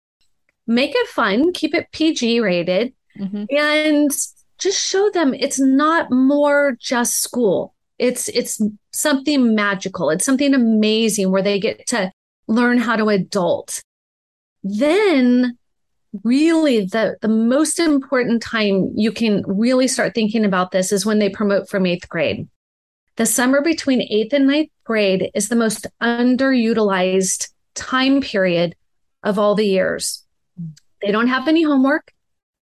Make 0.71 0.93
it 0.95 1.09
fun, 1.09 1.53
keep 1.53 1.75
it 1.75 1.91
PG 1.91 2.39
rated, 2.39 2.93
mm-hmm. 3.19 3.45
and 3.50 4.09
just 4.57 4.81
show 4.81 5.11
them 5.11 5.35
it's 5.35 5.59
not 5.59 6.12
more 6.12 6.77
just 6.79 7.23
school. 7.23 7.75
It's 7.99 8.29
it's 8.29 8.62
something 8.93 9.57
magical. 9.57 10.11
It's 10.11 10.25
something 10.25 10.55
amazing 10.55 11.33
where 11.33 11.43
they 11.43 11.59
get 11.59 11.89
to 11.89 12.12
learn 12.47 12.79
how 12.79 12.95
to 12.95 13.09
adult. 13.09 13.83
Then 14.62 15.59
really 16.23 16.85
the 16.85 17.17
the 17.21 17.29
most 17.29 17.81
important 17.81 18.41
time 18.41 18.93
you 18.95 19.11
can 19.11 19.43
really 19.49 19.89
start 19.89 20.15
thinking 20.15 20.45
about 20.45 20.71
this 20.71 20.93
is 20.93 21.05
when 21.05 21.19
they 21.19 21.31
promote 21.31 21.69
from 21.69 21.85
eighth 21.85 22.09
grade. 22.09 22.49
The 23.17 23.27
summer 23.27 23.61
between 23.61 24.03
eighth 24.03 24.33
and 24.33 24.47
ninth 24.47 24.71
grade 24.85 25.33
is 25.35 25.49
the 25.49 25.57
most 25.57 25.89
underutilized 26.00 27.50
time 27.75 28.21
period 28.21 28.77
of 29.25 29.37
all 29.37 29.57
the 29.57 29.67
years. 29.67 30.25
They 31.02 31.12
don't 31.12 31.28
have 31.28 31.49
any 31.49 31.62
homework. 31.62 32.12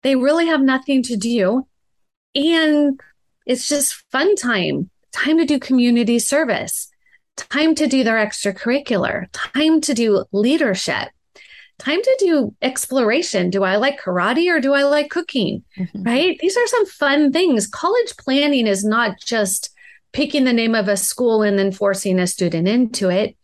They 0.02 0.16
really 0.16 0.46
have 0.46 0.60
nothing 0.60 1.02
to 1.04 1.16
do. 1.16 1.66
And 2.34 3.00
it's 3.46 3.68
just 3.68 4.04
fun 4.12 4.36
time, 4.36 4.90
time 5.12 5.38
to 5.38 5.44
do 5.44 5.58
community 5.58 6.18
service, 6.18 6.88
time 7.36 7.74
to 7.76 7.86
do 7.86 8.04
their 8.04 8.16
extracurricular, 8.16 9.26
time 9.32 9.80
to 9.82 9.94
do 9.94 10.24
leadership 10.32 11.08
time 11.78 12.00
to 12.02 12.16
do 12.18 12.54
exploration. 12.62 13.50
Do 13.50 13.64
I 13.64 13.76
like 13.76 14.00
karate 14.00 14.50
or 14.50 14.60
do 14.60 14.72
I 14.72 14.84
like 14.84 15.10
cooking? 15.10 15.64
Mm-hmm. 15.78 16.02
Right? 16.02 16.38
These 16.40 16.56
are 16.56 16.66
some 16.66 16.86
fun 16.86 17.32
things. 17.32 17.66
College 17.66 18.16
planning 18.16 18.66
is 18.66 18.84
not 18.84 19.18
just 19.20 19.70
picking 20.12 20.44
the 20.44 20.52
name 20.52 20.74
of 20.74 20.88
a 20.88 20.96
school 20.96 21.42
and 21.42 21.58
then 21.58 21.72
forcing 21.72 22.18
a 22.18 22.26
student 22.26 22.68
into 22.68 23.10
it. 23.10 23.36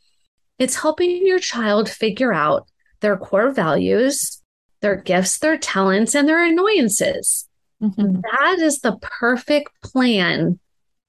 It's 0.59 0.77
helping 0.77 1.27
your 1.27 1.39
child 1.39 1.89
figure 1.91 2.33
out 2.33 2.69
their 3.01 3.17
core 3.17 3.51
values, 3.51 4.42
their 4.83 4.97
gifts, 4.97 5.39
their 5.39 5.57
talents, 5.57 6.15
and 6.15 6.29
their 6.29 6.45
annoyances. 6.45 7.49
Mm-hmm. 7.83 8.21
That 8.21 8.59
is 8.59 8.81
the 8.81 8.99
perfect 9.01 9.71
plan 9.83 10.61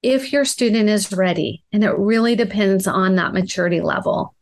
if 0.02 0.32
your 0.32 0.44
student 0.44 0.88
is 0.88 1.12
ready. 1.12 1.64
And 1.72 1.84
it 1.84 1.96
really 1.96 2.36
depends 2.36 2.86
on 2.86 3.16
that 3.16 3.32
maturity 3.32 3.80
level. 3.80 4.34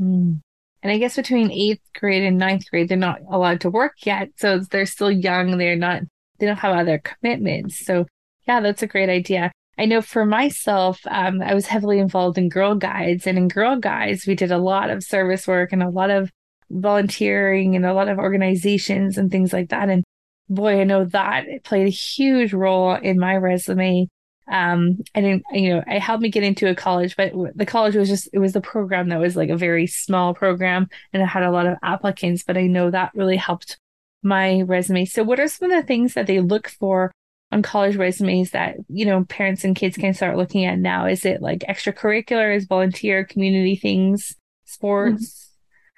Mm. 0.00 0.40
And 0.82 0.92
I 0.92 0.98
guess 0.98 1.16
between 1.16 1.50
eighth 1.50 1.82
grade 1.98 2.22
and 2.22 2.38
ninth 2.38 2.64
grade, 2.70 2.88
they're 2.88 2.96
not 2.96 3.20
allowed 3.30 3.60
to 3.62 3.70
work 3.70 3.94
yet. 4.04 4.30
So 4.36 4.60
they're 4.60 4.86
still 4.86 5.10
young. 5.10 5.58
They're 5.58 5.76
not, 5.76 6.02
they 6.38 6.46
don't 6.46 6.58
have 6.58 6.76
other 6.76 6.98
commitments. 6.98 7.84
So 7.84 8.06
yeah, 8.46 8.60
that's 8.60 8.82
a 8.82 8.86
great 8.86 9.08
idea. 9.08 9.52
I 9.78 9.86
know 9.86 10.02
for 10.02 10.26
myself, 10.26 11.00
um, 11.08 11.42
I 11.42 11.54
was 11.54 11.66
heavily 11.66 11.98
involved 11.98 12.38
in 12.38 12.48
Girl 12.48 12.74
Guides. 12.74 13.26
And 13.26 13.38
in 13.38 13.48
Girl 13.48 13.76
Guides, 13.76 14.26
we 14.26 14.34
did 14.34 14.50
a 14.50 14.58
lot 14.58 14.90
of 14.90 15.02
service 15.02 15.46
work 15.46 15.72
and 15.72 15.82
a 15.82 15.90
lot 15.90 16.10
of 16.10 16.30
volunteering 16.70 17.76
and 17.76 17.84
a 17.84 17.94
lot 17.94 18.08
of 18.08 18.18
organizations 18.18 19.18
and 19.18 19.30
things 19.30 19.52
like 19.52 19.70
that. 19.70 19.88
And 19.88 20.04
boy, 20.48 20.80
I 20.80 20.84
know 20.84 21.04
that 21.06 21.46
played 21.64 21.86
a 21.86 21.90
huge 21.90 22.52
role 22.52 22.94
in 22.94 23.18
my 23.18 23.36
resume. 23.36 24.08
Um 24.50 24.98
i 25.14 25.20
didn't 25.20 25.44
you 25.52 25.68
know 25.68 25.84
it 25.86 26.00
helped 26.00 26.22
me 26.22 26.28
get 26.28 26.42
into 26.42 26.68
a 26.68 26.74
college 26.74 27.14
but 27.16 27.32
the 27.54 27.66
college 27.66 27.94
was 27.94 28.08
just 28.08 28.28
it 28.32 28.40
was 28.40 28.52
the 28.52 28.60
program 28.60 29.10
that 29.10 29.20
was 29.20 29.36
like 29.36 29.48
a 29.48 29.56
very 29.56 29.86
small 29.86 30.34
program 30.34 30.88
and 31.12 31.22
it 31.22 31.26
had 31.26 31.44
a 31.44 31.52
lot 31.52 31.66
of 31.66 31.78
applicants 31.84 32.42
but 32.42 32.56
i 32.56 32.66
know 32.66 32.90
that 32.90 33.12
really 33.14 33.36
helped 33.36 33.78
my 34.22 34.62
resume. 34.62 35.04
So 35.04 35.22
what 35.22 35.40
are 35.40 35.48
some 35.48 35.70
of 35.70 35.80
the 35.80 35.86
things 35.86 36.14
that 36.14 36.26
they 36.26 36.40
look 36.40 36.68
for 36.68 37.12
on 37.52 37.62
college 37.62 37.96
resumes 37.96 38.50
that 38.52 38.76
you 38.88 39.04
know 39.04 39.24
parents 39.24 39.64
and 39.64 39.74
kids 39.74 39.96
can 39.96 40.14
start 40.14 40.36
looking 40.36 40.64
at 40.64 40.78
now? 40.78 41.06
Is 41.06 41.24
it 41.24 41.42
like 41.42 41.60
extracurriculars 41.60 42.68
volunteer 42.68 43.24
community 43.24 43.76
things 43.76 44.36
sports 44.64 45.49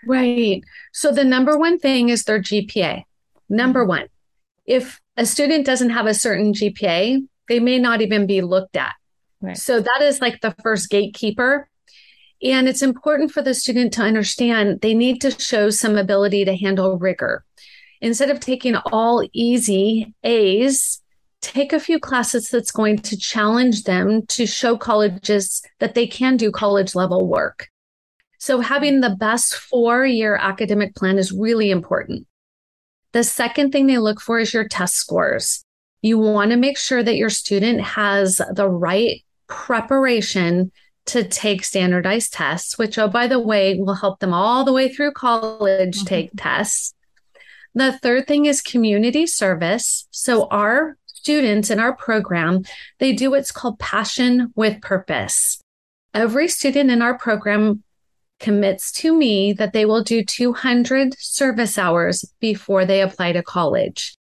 right 0.07 0.63
so 0.93 1.13
the 1.13 1.25
number 1.25 1.59
one 1.59 1.79
thing 1.79 2.09
is 2.09 2.25
their 2.25 2.41
gpa 2.41 3.03
number 3.49 3.81
mm-hmm. 3.81 3.89
one 3.89 4.07
if 4.67 5.01
a 5.17 5.27
student 5.27 5.67
doesn't 5.67 5.91
have 5.91 6.07
a 6.07 6.15
certain 6.15 6.53
gpa 6.53 7.21
they 7.49 7.61
may 7.61 7.79
not 7.79 8.01
even 8.01 8.27
be 8.27 8.41
looked 8.41 8.77
at. 8.77 8.95
Right. 9.41 9.57
So 9.57 9.81
that 9.81 10.01
is 10.03 10.21
like 10.21 10.41
the 10.41 10.55
first 10.63 10.89
gatekeeper. 10.91 11.69
And 12.43 12.69
it's 12.69 12.83
important 12.83 13.31
for 13.31 13.43
the 13.43 13.55
student 13.55 13.93
to 13.95 14.03
understand 14.03 14.81
they 14.81 14.95
need 14.95 15.21
to 15.21 15.31
show 15.31 15.71
some 15.71 15.97
ability 15.97 16.45
to 16.45 16.57
handle 16.57 16.99
rigor. 16.99 17.45
Instead 18.01 18.31
of 18.31 18.41
taking 18.41 18.75
all 18.91 19.29
easy 19.33 20.15
A's, 20.25 21.01
take 21.41 21.73
a 21.73 21.81
few 21.81 22.01
classes 22.01 22.49
that's 22.49 22.73
going 22.73 22.99
to 22.99 23.17
challenge 23.17 23.85
them 23.85 24.27
to 24.27 24.47
show 24.47 24.77
colleges 24.77 25.63
that 25.79 25.95
they 25.95 26.07
can 26.07 26.37
do 26.37 26.51
college 26.51 26.95
level 26.95 27.27
work. 27.27 27.69
So 28.43 28.59
having 28.59 28.99
the 28.99 29.11
best 29.11 29.55
four 29.55 30.05
year 30.05 30.35
academic 30.35 30.97
plan 30.97 31.17
is 31.17 31.31
really 31.31 31.71
important. 31.71 32.27
The 33.13 33.23
second 33.23 33.71
thing 33.71 33.87
they 33.87 33.99
look 33.99 34.21
for 34.21 34.41
is 34.41 34.53
your 34.53 34.67
test 34.67 34.97
scores. 34.97 35.65
You 36.01 36.19
want 36.19 36.51
to 36.51 36.57
make 36.57 36.77
sure 36.77 37.05
that 37.05 37.15
your 37.15 37.31
student 37.31 37.81
has 37.83 38.41
the 38.53 38.69
right 38.69 39.23
preparation 39.47 40.73
to 41.07 41.23
take 41.23 41.63
standardized 41.63 42.33
tests, 42.33 42.77
which, 42.77 42.99
oh, 42.99 43.07
by 43.07 43.29
the 43.29 43.39
way, 43.39 43.79
will 43.79 43.95
help 43.95 44.19
them 44.19 44.35
all 44.35 44.65
the 44.65 44.73
way 44.73 44.93
through 44.93 45.13
college 45.13 45.99
mm-hmm. 45.99 46.07
take 46.07 46.31
tests. 46.37 46.95
The 47.77 47.93
third 47.93 48.27
thing 48.27 48.47
is 48.47 48.61
community 48.61 49.25
service. 49.25 50.09
So 50.11 50.49
our 50.49 50.97
students 51.07 51.71
in 51.71 51.79
our 51.79 51.95
program, 51.95 52.65
they 52.99 53.13
do 53.13 53.31
what's 53.31 53.53
called 53.53 53.79
passion 53.79 54.53
with 54.57 54.81
purpose. 54.81 55.61
Every 56.13 56.49
student 56.49 56.91
in 56.91 57.03
our 57.03 57.17
program 57.17 57.85
commits 58.43 58.93
to 58.93 59.17
me 59.17 59.53
that 59.55 59.73
they 59.73 59.87
will 59.87 60.03
do 60.03 60.25
200 60.25 61.15
service 61.19 61.79
hours 61.79 62.25
before 62.41 62.85
they 62.85 63.01
apply 63.01 63.33
to 63.33 63.43
college. 63.43 64.17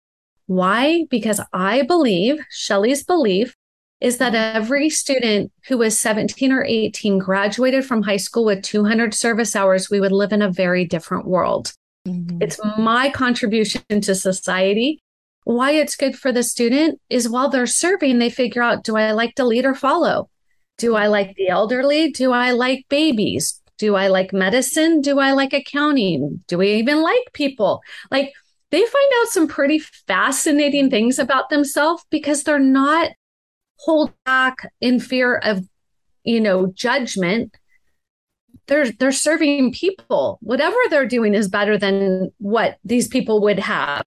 Why? 0.46 1.04
Because 1.10 1.40
I 1.52 1.82
believe, 1.82 2.38
Shellee's 2.50 3.04
belief, 3.04 3.54
is 4.00 4.18
that 4.18 4.34
every 4.34 4.90
student 4.90 5.52
who 5.68 5.78
was 5.78 5.98
17 5.98 6.52
or 6.52 6.64
18 6.64 7.18
graduated 7.18 7.84
from 7.84 8.02
high 8.02 8.18
school 8.18 8.44
with 8.44 8.62
200 8.62 9.14
service 9.14 9.56
hours, 9.56 9.90
we 9.90 10.00
would 10.00 10.12
live 10.12 10.32
in 10.32 10.42
a 10.42 10.50
very 10.50 10.84
different 10.84 11.26
world. 11.26 11.72
Mm-hmm. 12.06 12.42
It's 12.42 12.60
my 12.78 13.10
contribution 13.10 13.82
to 13.88 14.14
society. 14.14 15.00
Why 15.44 15.72
it's 15.72 15.96
good 15.96 16.16
for 16.16 16.30
the 16.32 16.42
student 16.42 17.00
is 17.08 17.28
while 17.28 17.48
they're 17.48 17.66
serving, 17.66 18.18
they 18.18 18.30
figure 18.30 18.62
out 18.62 18.84
do 18.84 18.96
I 18.96 19.12
like 19.12 19.34
to 19.36 19.44
lead 19.44 19.64
or 19.64 19.74
follow? 19.74 20.28
Do 20.78 20.94
I 20.94 21.06
like 21.06 21.34
the 21.36 21.48
elderly? 21.48 22.10
Do 22.10 22.32
I 22.32 22.50
like 22.50 22.84
babies? 22.88 23.60
Do 23.78 23.94
I 23.94 24.08
like 24.08 24.32
medicine? 24.32 25.00
Do 25.00 25.18
I 25.20 25.32
like 25.32 25.52
accounting? 25.52 26.42
Do 26.48 26.58
we 26.58 26.74
even 26.74 27.02
like 27.02 27.32
people? 27.32 27.82
Like 28.10 28.32
they 28.70 28.80
find 28.80 29.12
out 29.20 29.28
some 29.28 29.48
pretty 29.48 29.78
fascinating 29.78 30.90
things 30.90 31.18
about 31.18 31.50
themselves 31.50 32.04
because 32.10 32.42
they're 32.42 32.58
not 32.58 33.10
hold 33.78 34.12
back 34.24 34.72
in 34.80 35.00
fear 35.00 35.36
of 35.36 35.64
you 36.24 36.40
know 36.40 36.72
judgment 36.74 37.54
they're 38.66 38.90
they're 38.92 39.12
serving 39.12 39.72
people 39.72 40.38
whatever 40.40 40.76
they're 40.90 41.06
doing 41.06 41.34
is 41.34 41.48
better 41.48 41.78
than 41.78 42.30
what 42.38 42.78
these 42.84 43.06
people 43.06 43.40
would 43.40 43.58
have 43.58 44.02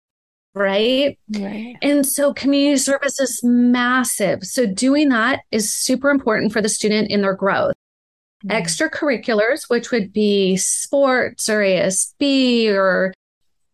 right 0.56 1.18
right 1.38 1.76
and 1.82 2.06
so 2.06 2.34
community 2.34 2.78
service 2.78 3.20
is 3.20 3.40
massive 3.44 4.44
so 4.44 4.66
doing 4.66 5.10
that 5.10 5.42
is 5.52 5.74
super 5.74 6.10
important 6.10 6.52
for 6.52 6.62
the 6.62 6.70
student 6.70 7.10
in 7.10 7.22
their 7.22 7.36
growth 7.36 7.76
mm-hmm. 8.46 8.50
extracurriculars 8.52 9.70
which 9.70 9.92
would 9.92 10.12
be 10.14 10.56
sports 10.58 11.50
or 11.50 11.60
asb 11.60 12.70
or 12.70 13.14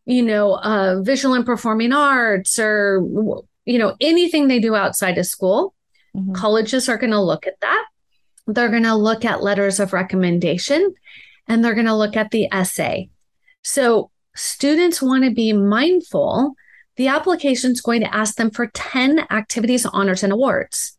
you 0.05 0.22
know 0.22 0.55
uh, 0.57 1.01
visual 1.01 1.36
and 1.36 1.45
performing 1.45 1.93
arts 1.93 2.60
or 2.60 3.01
you 3.65 3.77
know 3.77 3.95
anything 4.00 4.48
they 4.48 4.60
do 4.60 4.75
outside 4.75 5.17
of 5.17 5.25
school 5.25 5.75
Mm-hmm. 6.15 6.34
Colleges 6.34 6.88
are 6.88 6.98
going 6.98 7.12
to 7.12 7.22
look 7.22 7.48
at 7.48 7.60
that. 7.62 7.86
They're 8.48 8.69
going 8.69 8.84
to 8.84 8.95
look 8.95 9.25
at 9.25 9.43
letters 9.43 9.79
of 9.79 9.93
recommendation 9.93 10.93
and 11.48 11.63
they're 11.63 11.74
going 11.74 11.88
to 11.88 11.95
look 11.95 12.15
at 12.15 12.31
the 12.31 12.48
essay. 12.51 13.10
So 13.63 14.12
students 14.36 15.01
want 15.01 15.24
to 15.24 15.31
be 15.31 15.51
mindful. 15.51 16.53
The 16.98 17.07
application 17.07 17.72
is 17.72 17.81
going 17.81 18.01
to 18.01 18.15
ask 18.15 18.36
them 18.36 18.51
for 18.51 18.67
10 18.67 19.27
activities, 19.29 19.86
honors, 19.86 20.24
and 20.24 20.31
awards. 20.31 20.98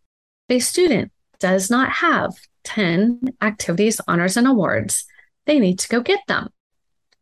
A 0.48 0.58
student 0.58 1.12
does 1.38 1.70
not 1.70 1.90
have 1.90 2.34
10 2.66 3.20
activities, 3.40 4.00
honors, 4.06 4.36
and 4.36 4.46
awards. 4.46 5.04
They 5.46 5.58
need 5.58 5.78
to 5.80 5.88
go 5.88 6.00
get 6.00 6.20
them. 6.28 6.50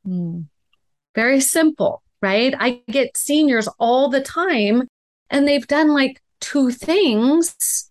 Mm. 0.07 0.46
Very 1.14 1.40
simple, 1.40 2.02
right? 2.20 2.54
I 2.59 2.83
get 2.88 3.16
seniors 3.16 3.68
all 3.78 4.09
the 4.09 4.20
time 4.20 4.88
and 5.30 5.46
they've 5.46 5.66
done 5.66 5.88
like 5.88 6.20
two 6.40 6.70
things 6.70 7.90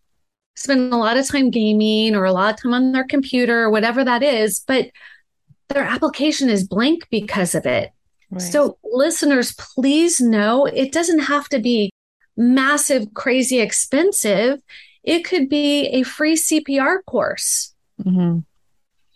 spend 0.55 0.93
a 0.93 0.97
lot 0.97 1.17
of 1.17 1.27
time 1.27 1.49
gaming 1.49 2.15
or 2.15 2.25
a 2.25 2.31
lot 2.31 2.53
of 2.53 2.61
time 2.61 2.73
on 2.73 2.91
their 2.91 3.03
computer 3.03 3.63
or 3.63 3.69
whatever 3.69 4.03
that 4.03 4.23
is, 4.23 4.59
but 4.59 4.89
their 5.69 5.83
application 5.83 6.49
is 6.49 6.67
blank 6.67 7.07
because 7.09 7.55
of 7.55 7.65
it. 7.65 7.91
Right. 8.29 8.41
So, 8.41 8.77
listeners, 8.83 9.53
please 9.53 10.19
know 10.19 10.65
it 10.65 10.91
doesn't 10.91 11.19
have 11.19 11.49
to 11.49 11.59
be 11.59 11.91
massive, 12.35 13.13
crazy 13.13 13.59
expensive. 13.59 14.61
It 15.03 15.25
could 15.25 15.49
be 15.49 15.87
a 15.87 16.03
free 16.03 16.35
CPR 16.35 17.03
course, 17.05 17.73
mm-hmm. 18.01 18.39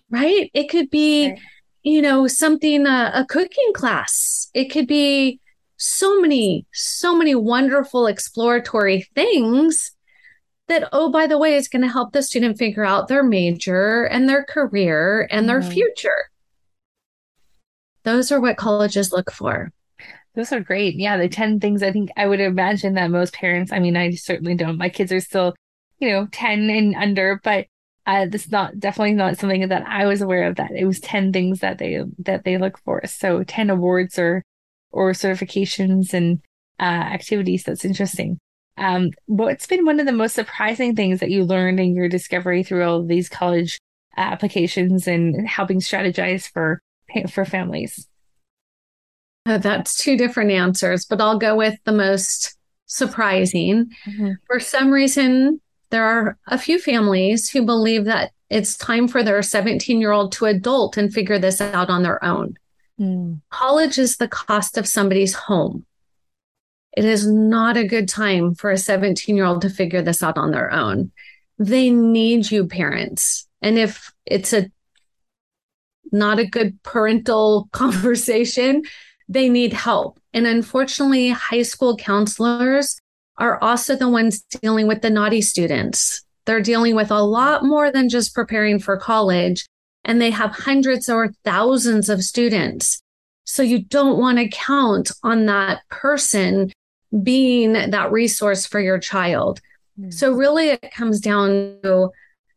right? 0.10 0.52
It 0.54 0.70
could 0.70 0.90
be, 0.90 1.30
right. 1.30 1.40
you 1.84 2.02
know, 2.02 2.28
something, 2.28 2.86
uh, 2.86 3.12
a 3.14 3.26
cooking 3.26 3.72
class. 3.74 4.50
It 4.54 4.66
could 4.66 4.88
be 4.88 5.40
so 5.78 6.20
many, 6.20 6.66
so 6.74 7.16
many 7.16 7.36
wonderful 7.36 8.08
exploratory 8.08 9.08
things 9.16 9.92
that, 10.68 10.90
oh, 10.92 11.10
by 11.10 11.28
the 11.28 11.38
way, 11.38 11.56
is 11.56 11.68
going 11.68 11.84
to 11.84 11.88
help 11.88 12.12
the 12.12 12.22
student 12.22 12.58
figure 12.58 12.84
out 12.84 13.08
their 13.08 13.24
major 13.24 14.04
and 14.04 14.28
their 14.28 14.44
career 14.44 15.28
and 15.32 15.48
their 15.48 15.62
mm-hmm. 15.62 15.72
future. 15.72 16.30
Those 18.04 18.32
are 18.32 18.40
what 18.40 18.58
colleges 18.58 19.12
look 19.12 19.32
for. 19.32 19.72
Those 20.36 20.52
are 20.52 20.60
great. 20.60 20.96
Yeah, 20.96 21.18
the 21.18 21.28
10 21.28 21.60
things 21.60 21.82
I 21.82 21.92
think 21.92 22.10
I 22.16 22.28
would 22.28 22.40
imagine 22.40 22.94
that 22.94 23.10
most 23.10 23.34
parents, 23.34 23.72
I 23.72 23.80
mean, 23.80 23.98
I 23.98 24.12
certainly 24.12 24.56
don't. 24.56 24.78
My 24.78 24.90
kids 24.90 25.12
are 25.12 25.20
still, 25.20 25.56
you 26.00 26.10
know, 26.10 26.28
10 26.32 26.70
and 26.70 26.96
under, 26.96 27.40
but 27.44 27.68
uh, 28.06 28.26
this 28.26 28.50
not 28.50 28.80
definitely 28.80 29.14
not 29.14 29.38
something 29.38 29.68
that 29.68 29.86
I 29.86 30.06
was 30.06 30.22
aware 30.22 30.48
of 30.48 30.56
that 30.56 30.72
it 30.72 30.86
was 30.86 31.02
10 31.02 31.34
things 31.34 31.60
that 31.60 31.78
they 31.78 32.02
that 32.20 32.46
they 32.46 32.58
look 32.58 32.80
for. 32.80 33.06
So 33.06 33.44
10 33.44 33.70
awards 33.70 34.18
or 34.18 34.44
or 34.92 35.12
certifications 35.12 36.14
and 36.14 36.40
uh, 36.80 36.84
activities. 36.84 37.64
That's 37.64 37.84
interesting. 37.84 38.40
Um, 38.78 39.10
what's 39.26 39.68
been 39.68 39.86
one 39.86 40.00
of 40.00 40.06
the 40.06 40.12
most 40.12 40.36
surprising 40.36 40.96
things 40.96 41.20
that 41.20 41.32
you 41.32 41.44
learned 41.44 41.80
in 41.80 41.96
your 41.96 42.08
discovery 42.08 42.64
through 42.64 42.84
all 42.84 43.00
of 43.00 43.08
these 43.08 43.28
college 43.28 43.80
applications 44.16 45.08
and 45.08 45.48
helping 45.48 45.80
strategize 45.80 46.50
for 46.50 46.82
for 47.30 47.44
families? 47.44 48.08
Uh, 49.46 49.58
that's 49.58 49.98
two 49.98 50.18
different 50.18 50.52
answers, 50.52 51.06
but 51.06 51.22
I'll 51.22 51.40
go 51.40 51.56
with 51.56 51.78
the 51.86 51.92
most 51.92 52.58
surprising. 52.86 53.90
Mm-hmm. 54.06 54.32
For 54.46 54.60
some 54.60 54.92
reason, 54.92 55.62
there 55.90 56.06
are 56.06 56.38
a 56.48 56.58
few 56.58 56.80
families 56.80 57.50
who 57.50 57.66
believe 57.66 58.06
that 58.06 58.32
it's 58.50 58.78
time 58.78 59.08
for 59.08 59.24
their 59.24 59.42
17 59.42 60.00
year 60.00 60.12
old 60.12 60.32
to 60.34 60.46
adult 60.46 60.98
and 60.98 61.14
figure 61.14 61.40
this 61.40 61.62
out 61.62 61.90
on 61.90 62.04
their 62.04 62.24
own. 62.24 62.58
Mm. 63.00 63.42
College 63.50 63.98
is 63.98 64.18
the 64.18 64.28
cost 64.28 64.78
of 64.78 64.88
somebody's 64.88 65.34
home. 65.34 65.86
It 66.96 67.06
is 67.06 67.28
not 67.28 67.78
a 67.78 67.88
good 67.88 68.10
time 68.10 68.56
for 68.56 68.72
a 68.72 68.78
17 68.78 69.36
year 69.36 69.46
old 69.46 69.62
to 69.62 69.70
figure 69.70 70.02
this 70.02 70.24
out 70.24 70.38
on 70.38 70.52
their 70.52 70.72
own. 70.72 71.12
They 71.60 71.90
need 71.90 72.50
you, 72.50 72.68
parents. 72.68 73.48
And 73.62 73.78
if 73.78 74.12
it's 74.26 74.54
a 74.54 74.72
not 76.12 76.40
a 76.40 76.46
good 76.46 76.82
parental 76.84 77.68
conversation, 77.74 78.84
they 79.28 79.50
need 79.50 79.74
help. 79.74 80.20
And 80.34 80.48
unfortunately, 80.48 81.30
high 81.30 81.64
school 81.64 81.98
counselors 81.98 83.00
are 83.38 83.62
also 83.64 83.96
the 83.96 84.10
ones 84.10 84.42
dealing 84.62 84.88
with 84.88 85.02
the 85.02 85.10
naughty 85.10 85.42
students. 85.42 86.24
They're 86.46 86.62
dealing 86.62 86.96
with 86.96 87.12
a 87.12 87.22
lot 87.22 87.64
more 87.64 87.92
than 87.92 88.10
just 88.10 88.34
preparing 88.34 88.80
for 88.80 88.98
college 88.98 89.66
and 90.08 90.22
they 90.22 90.32
have 90.32 90.52
hundreds 90.52 91.10
or 91.10 91.34
thousands 91.44 92.10
of 92.10 92.24
students. 92.24 93.02
So 93.44 93.62
you 93.62 93.84
don't 93.84 94.18
want 94.18 94.38
to 94.40 94.48
count 94.48 95.12
on 95.24 95.46
that 95.46 95.82
person 95.90 96.72
being 97.24 97.74
that 97.74 98.12
resource 98.12 98.66
for 98.66 98.80
your 98.80 99.00
child. 99.00 99.60
Mm-hmm. 100.00 100.12
So 100.12 100.32
really 100.32 100.70
it 100.70 100.92
comes 100.94 101.20
down 101.20 101.78
to, 101.84 102.10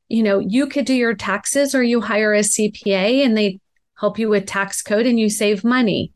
you 0.08 0.22
know, 0.22 0.38
you 0.38 0.66
could 0.66 0.84
do 0.84 0.94
your 0.94 1.14
taxes 1.14 1.74
or 1.74 1.82
you 1.82 2.00
hire 2.00 2.34
a 2.34 2.40
CPA 2.40 3.24
and 3.24 3.36
they 3.36 3.58
help 3.98 4.18
you 4.18 4.28
with 4.28 4.46
tax 4.46 4.80
code 4.80 5.06
and 5.06 5.18
you 5.18 5.28
save 5.28 5.64
money. 5.64 6.12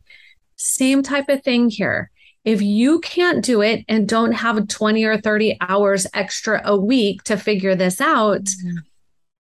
Same 0.56 1.02
type 1.02 1.28
of 1.28 1.42
thing 1.42 1.68
here. 1.68 2.10
If 2.44 2.60
you 2.60 3.00
can't 3.00 3.44
do 3.44 3.62
it 3.62 3.84
and 3.88 4.08
don't 4.08 4.32
have 4.32 4.68
20 4.68 5.04
or 5.04 5.18
30 5.18 5.56
hours 5.60 6.06
extra 6.12 6.60
a 6.64 6.76
week 6.76 7.22
to 7.24 7.36
figure 7.36 7.74
this 7.74 8.00
out, 8.00 8.44
mm-hmm 8.44 8.78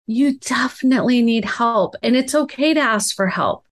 you 0.08 0.38
definitely 0.38 1.22
need 1.22 1.44
help 1.44 1.94
and 2.02 2.16
it's 2.16 2.34
okay 2.34 2.74
to 2.74 2.80
ask 2.80 3.14
for 3.14 3.28
help. 3.28 3.64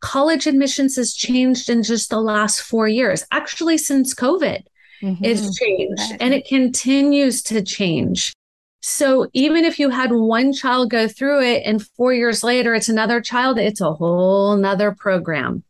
College 0.00 0.46
admissions 0.46 0.96
has 0.96 1.12
changed 1.12 1.68
in 1.68 1.82
just 1.82 2.08
the 2.08 2.20
last 2.20 2.62
four 2.62 2.88
years, 2.88 3.24
actually, 3.32 3.78
since 3.78 4.14
COVID. 4.14 4.62
Mm-hmm. 5.02 5.24
It's 5.24 5.58
changed 5.58 6.16
and 6.20 6.32
it 6.32 6.46
continues 6.46 7.42
to 7.42 7.62
change. 7.62 8.32
So 8.80 9.28
even 9.32 9.64
if 9.64 9.78
you 9.80 9.90
had 9.90 10.12
one 10.12 10.52
child 10.52 10.90
go 10.90 11.08
through 11.08 11.42
it 11.42 11.62
and 11.64 11.84
four 11.96 12.14
years 12.14 12.44
later 12.44 12.74
it's 12.74 12.88
another 12.88 13.20
child, 13.20 13.58
it's 13.58 13.80
a 13.80 13.92
whole 13.92 14.56
nother 14.56 14.92
program. 14.92 15.64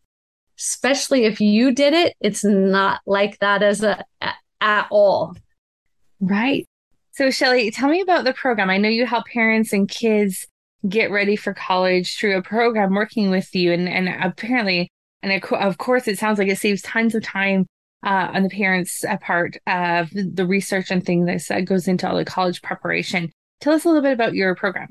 Especially 0.58 1.24
if 1.24 1.40
you 1.40 1.72
did 1.72 1.94
it, 1.94 2.14
it's 2.20 2.44
not 2.44 3.00
like 3.06 3.38
that 3.40 3.62
as 3.62 3.82
a 3.82 4.04
at 4.60 4.86
all. 4.90 5.34
Right. 6.20 6.66
So 7.12 7.28
Shellee, 7.28 7.74
tell 7.74 7.88
me 7.88 8.00
about 8.00 8.24
the 8.24 8.32
program. 8.32 8.70
I 8.70 8.78
know 8.78 8.88
you 8.88 9.06
help 9.06 9.26
parents 9.26 9.72
and 9.72 9.88
kids 9.88 10.46
get 10.88 11.10
ready 11.10 11.36
for 11.36 11.54
college 11.54 12.18
through 12.18 12.36
a 12.36 12.42
program 12.42 12.94
working 12.94 13.30
with 13.30 13.54
you 13.54 13.72
and 13.72 13.88
and 13.88 14.08
apparently 14.08 14.90
and 15.22 15.44
of 15.52 15.78
course 15.78 16.08
it 16.08 16.18
sounds 16.18 16.38
like 16.38 16.48
it 16.48 16.58
saves 16.58 16.82
tons 16.82 17.14
of 17.14 17.22
time 17.22 17.66
uh, 18.04 18.30
on 18.34 18.42
the 18.42 18.48
parents' 18.48 19.04
part 19.20 19.56
of 19.66 20.10
the 20.12 20.46
research 20.46 20.90
and 20.90 21.04
things 21.04 21.46
that 21.46 21.64
goes 21.64 21.86
into 21.86 22.08
all 22.08 22.16
the 22.16 22.24
college 22.24 22.60
preparation. 22.62 23.30
Tell 23.60 23.74
us 23.74 23.84
a 23.84 23.88
little 23.88 24.02
bit 24.02 24.12
about 24.12 24.34
your 24.34 24.54
program. 24.56 24.88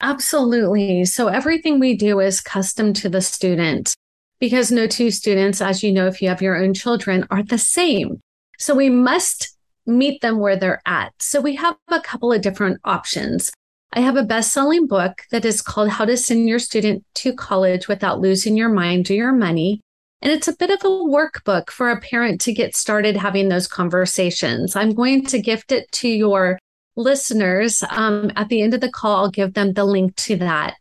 Absolutely. 0.00 1.04
So, 1.06 1.28
everything 1.28 1.80
we 1.80 1.96
do 1.96 2.20
is 2.20 2.40
custom 2.40 2.92
to 2.94 3.08
the 3.08 3.20
student 3.20 3.94
because 4.40 4.70
no 4.70 4.86
two 4.86 5.10
students, 5.10 5.60
as 5.60 5.82
you 5.82 5.92
know, 5.92 6.06
if 6.06 6.20
you 6.20 6.28
have 6.28 6.42
your 6.42 6.56
own 6.56 6.74
children, 6.74 7.26
are 7.30 7.42
the 7.42 7.58
same. 7.58 8.20
So, 8.58 8.74
we 8.74 8.90
must 8.90 9.56
meet 9.86 10.20
them 10.20 10.38
where 10.38 10.56
they're 10.56 10.82
at. 10.86 11.12
So, 11.20 11.40
we 11.40 11.56
have 11.56 11.76
a 11.88 12.00
couple 12.00 12.32
of 12.32 12.42
different 12.42 12.80
options. 12.84 13.50
I 13.92 14.00
have 14.00 14.16
a 14.16 14.24
best 14.24 14.52
selling 14.52 14.88
book 14.88 15.22
that 15.30 15.44
is 15.44 15.62
called 15.62 15.88
How 15.88 16.04
to 16.04 16.16
Send 16.16 16.48
Your 16.48 16.58
Student 16.58 17.04
to 17.14 17.32
College 17.32 17.86
Without 17.86 18.20
Losing 18.20 18.56
Your 18.56 18.68
Mind 18.68 19.08
or 19.08 19.14
Your 19.14 19.32
Money. 19.32 19.80
And 20.20 20.32
it's 20.32 20.48
a 20.48 20.56
bit 20.56 20.70
of 20.70 20.82
a 20.82 20.88
workbook 20.88 21.70
for 21.70 21.90
a 21.90 22.00
parent 22.00 22.40
to 22.40 22.52
get 22.52 22.74
started 22.74 23.14
having 23.14 23.50
those 23.50 23.68
conversations. 23.68 24.74
I'm 24.74 24.94
going 24.94 25.26
to 25.26 25.38
gift 25.38 25.70
it 25.70 25.92
to 25.92 26.08
your 26.08 26.58
listeners. 26.96 27.84
Um, 27.90 28.32
at 28.34 28.48
the 28.48 28.62
end 28.62 28.74
of 28.74 28.80
the 28.80 28.90
call, 28.90 29.16
I'll 29.16 29.30
give 29.30 29.54
them 29.54 29.74
the 29.74 29.84
link 29.84 30.16
to 30.16 30.36
that. 30.36 30.74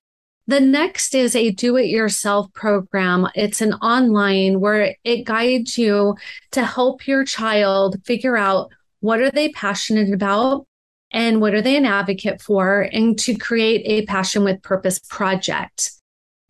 The 0.45 0.59
next 0.59 1.15
is 1.15 1.35
a 1.35 1.51
do 1.51 1.77
it 1.77 1.87
yourself 1.87 2.51
program. 2.53 3.27
It's 3.33 3.61
an 3.61 3.73
online 3.75 4.59
where 4.59 4.95
it 5.03 5.23
guides 5.23 5.77
you 5.77 6.15
to 6.51 6.65
help 6.65 7.07
your 7.07 7.23
child 7.23 7.95
figure 8.03 8.35
out 8.35 8.69
what 8.99 9.21
are 9.21 9.31
they 9.31 9.49
passionate 9.49 10.13
about 10.13 10.67
and 11.11 11.39
what 11.39 11.53
are 11.53 11.61
they 11.61 11.77
an 11.77 11.85
advocate 11.85 12.41
for 12.41 12.89
and 12.91 13.17
to 13.19 13.35
create 13.35 13.83
a 13.85 14.05
passion 14.05 14.43
with 14.43 14.61
purpose 14.63 14.99
project. 14.99 15.91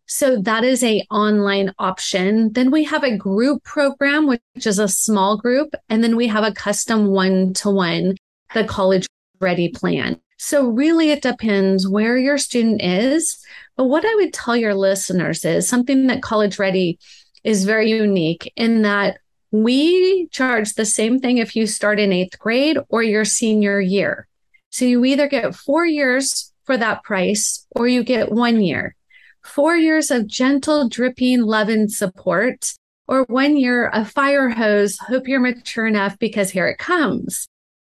So 0.08 0.42
that 0.42 0.64
is 0.64 0.84
a 0.84 1.04
online 1.12 1.72
option. 1.78 2.54
Then 2.54 2.72
we 2.72 2.84
have 2.86 3.04
a 3.04 3.18
group 3.18 3.64
program, 3.64 4.28
which 4.28 4.42
is 4.56 4.80
a 4.80 4.88
small 4.88 5.38
group. 5.38 5.74
And 5.90 6.04
then 6.04 6.16
we 6.16 6.28
have 6.28 6.44
a 6.44 6.54
custom 6.54 7.08
one 7.08 7.54
to 7.56 7.70
one, 7.70 8.16
the 8.54 8.64
college 8.64 9.08
ready 9.40 9.70
plan. 9.70 10.20
So 10.44 10.68
really 10.68 11.12
it 11.12 11.22
depends 11.22 11.88
where 11.88 12.18
your 12.18 12.38
student 12.38 12.82
is. 12.82 13.42
But 13.78 13.86
what 13.86 14.04
I 14.04 14.14
would 14.16 14.34
tell 14.34 14.58
your 14.58 14.76
listeners 14.76 15.46
is 15.46 15.70
something 15.70 16.08
that 16.08 16.22
college 16.22 16.60
ready 16.60 17.00
is 17.46 17.64
very 17.64 17.90
unique 17.90 18.52
in 18.58 18.82
that 18.82 19.20
we 19.52 20.28
charge 20.32 20.74
the 20.74 20.84
same 20.84 21.22
thing 21.22 21.38
if 21.38 21.56
you 21.56 21.66
start 21.66 21.98
in 21.98 22.12
eighth 22.12 22.38
grade 22.40 22.78
or 22.90 23.02
your 23.02 23.24
senior 23.24 23.80
year. 23.80 24.28
So 24.70 24.84
you 24.84 25.06
either 25.06 25.30
get 25.30 25.56
four 25.56 25.86
years 25.86 26.52
for 26.66 26.76
that 26.76 27.04
price 27.04 27.66
or 27.72 27.88
you 27.88 28.04
get 28.04 28.30
one 28.30 28.62
year 28.62 28.98
four 29.44 29.78
years 29.78 30.12
of 30.12 30.28
gentle, 30.28 30.90
dripping 30.90 31.42
love 31.42 31.70
and 31.70 31.90
support, 31.90 32.74
or 33.08 33.24
one 33.30 33.56
year 33.56 33.88
of 33.88 34.12
fire 34.12 34.50
hose. 34.50 34.98
Hope 35.00 35.26
you're 35.26 35.40
mature 35.40 35.88
enough 35.88 36.20
because 36.20 36.50
here 36.50 36.68
it 36.68 36.80
comes. 36.80 37.48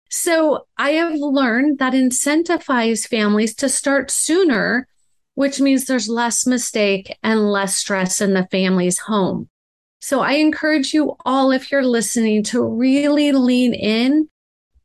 So 0.09 0.67
I 0.77 0.91
have 0.91 1.15
learned 1.15 1.79
that 1.79 1.93
incentivize 1.93 3.07
families 3.07 3.55
to 3.55 3.69
start 3.69 4.11
sooner, 4.11 4.87
which 5.33 5.59
means 5.59 5.85
there's 5.85 6.07
less 6.07 6.45
mistake 6.45 7.15
and 7.23 7.51
less 7.51 7.75
stress 7.75 8.21
in 8.21 8.33
the 8.33 8.47
family's 8.51 8.99
home. 8.99 9.49
So 9.99 10.21
I 10.21 10.33
encourage 10.33 10.93
you 10.93 11.15
all, 11.25 11.51
if 11.51 11.71
you're 11.71 11.83
listening, 11.83 12.43
to 12.45 12.63
really 12.63 13.31
lean 13.31 13.73
in. 13.73 14.29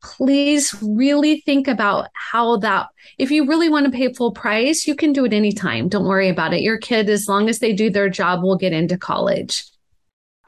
Please 0.03 0.75
really 0.81 1.41
think 1.41 1.67
about 1.67 2.07
how 2.13 2.57
that 2.57 2.87
if 3.19 3.29
you 3.29 3.45
really 3.45 3.69
want 3.69 3.85
to 3.85 3.91
pay 3.91 4.11
full 4.11 4.31
price 4.31 4.87
you 4.87 4.95
can 4.95 5.13
do 5.13 5.25
it 5.25 5.31
anytime. 5.31 5.87
Don't 5.87 6.07
worry 6.07 6.27
about 6.27 6.55
it. 6.55 6.61
Your 6.61 6.79
kid 6.79 7.07
as 7.07 7.27
long 7.27 7.49
as 7.49 7.59
they 7.59 7.71
do 7.71 7.91
their 7.91 8.09
job 8.09 8.41
will 8.41 8.57
get 8.57 8.73
into 8.73 8.97
college 8.97 9.70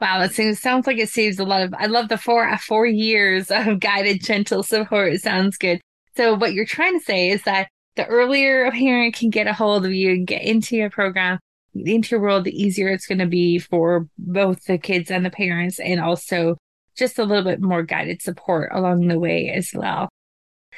wow 0.00 0.18
that 0.18 0.32
seems 0.32 0.60
sounds 0.60 0.86
like 0.86 0.98
it 0.98 1.08
saves 1.08 1.38
a 1.38 1.44
lot 1.44 1.62
of 1.62 1.74
i 1.78 1.86
love 1.86 2.08
the 2.08 2.18
four 2.18 2.46
uh, 2.48 2.58
four 2.58 2.86
years 2.86 3.50
of 3.50 3.80
guided 3.80 4.22
gentle 4.22 4.62
support 4.62 5.12
it 5.12 5.22
sounds 5.22 5.56
good 5.56 5.80
so 6.16 6.34
what 6.34 6.52
you're 6.52 6.64
trying 6.64 6.98
to 6.98 7.04
say 7.04 7.30
is 7.30 7.42
that 7.42 7.68
the 7.96 8.06
earlier 8.06 8.64
a 8.64 8.72
parent 8.72 9.14
can 9.14 9.30
get 9.30 9.46
a 9.46 9.52
hold 9.52 9.84
of 9.84 9.92
you 9.92 10.10
and 10.10 10.26
get 10.26 10.42
into 10.42 10.76
your 10.76 10.90
program 10.90 11.38
into 11.74 12.10
your 12.10 12.20
world 12.20 12.44
the 12.44 12.62
easier 12.62 12.88
it's 12.88 13.06
going 13.06 13.18
to 13.18 13.26
be 13.26 13.58
for 13.58 14.08
both 14.18 14.64
the 14.64 14.78
kids 14.78 15.10
and 15.10 15.24
the 15.24 15.30
parents 15.30 15.80
and 15.80 16.00
also 16.00 16.56
just 16.96 17.18
a 17.18 17.24
little 17.24 17.44
bit 17.44 17.60
more 17.60 17.82
guided 17.82 18.22
support 18.22 18.70
along 18.72 19.08
the 19.08 19.18
way 19.18 19.50
as 19.50 19.70
well. 19.74 20.08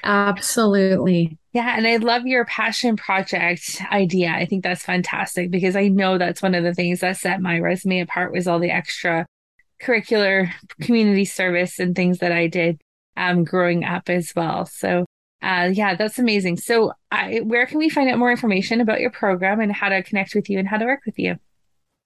Absolutely. 0.04 1.38
Yeah. 1.52 1.74
And 1.76 1.87
I 1.87 1.96
love 1.96 2.26
your 2.26 2.44
passion 2.44 2.96
project 2.96 3.82
idea. 3.90 4.30
I 4.30 4.44
think 4.46 4.62
that's 4.62 4.82
fantastic 4.82 5.50
because 5.50 5.76
I 5.76 5.88
know 5.88 6.18
that's 6.18 6.42
one 6.42 6.54
of 6.54 6.64
the 6.64 6.74
things 6.74 7.00
that 7.00 7.16
set 7.16 7.40
my 7.40 7.59
resume 7.59 8.00
apart 8.00 8.32
was 8.32 8.46
all 8.46 8.59
the 8.59 8.70
extra 8.70 9.26
curricular 9.82 10.50
community 10.80 11.24
service 11.24 11.78
and 11.78 11.94
things 11.94 12.18
that 12.18 12.32
I 12.32 12.46
did 12.46 12.80
um, 13.16 13.44
growing 13.44 13.85
up 13.85 14.09
as 14.09 14.32
well. 14.37 14.66
So, 14.66 15.06
uh, 15.42 15.70
yeah, 15.72 15.94
that's 15.94 16.18
amazing. 16.18 16.56
So, 16.59 16.92
I, 17.11 17.40
where 17.40 17.66
can 17.66 17.78
we 17.78 17.88
find 17.88 18.11
out 18.11 18.18
more 18.18 18.30
information 18.30 18.80
about 18.80 19.00
your 19.00 19.11
program 19.11 19.61
and 19.61 19.72
how 19.72 19.88
to 19.88 20.02
connect 20.02 20.35
with 20.35 20.50
you 20.50 20.59
and 20.59 20.68
how 20.68 20.78
to 20.78 20.87
work 20.87 21.00
with 21.06 21.18
you? 21.18 21.37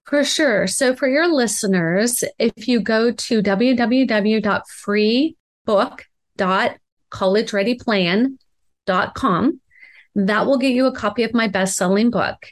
For 0.05 0.23
sure. 0.23 0.67
So, 0.67 0.95
for 0.95 1.07
your 1.07 1.27
listeners, 1.27 2.23
if 2.39 2.67
you 2.67 2.79
go 2.79 3.11
to 3.11 3.41
www.freebook.collegereadyplan.com, 7.11 9.61
that 10.15 10.45
will 10.45 10.57
get 10.57 10.73
you 10.73 10.87
a 10.87 10.95
copy 10.95 11.23
of 11.23 11.33
my 11.33 11.47
best 11.47 11.77
selling 11.77 12.09
book. 12.09 12.47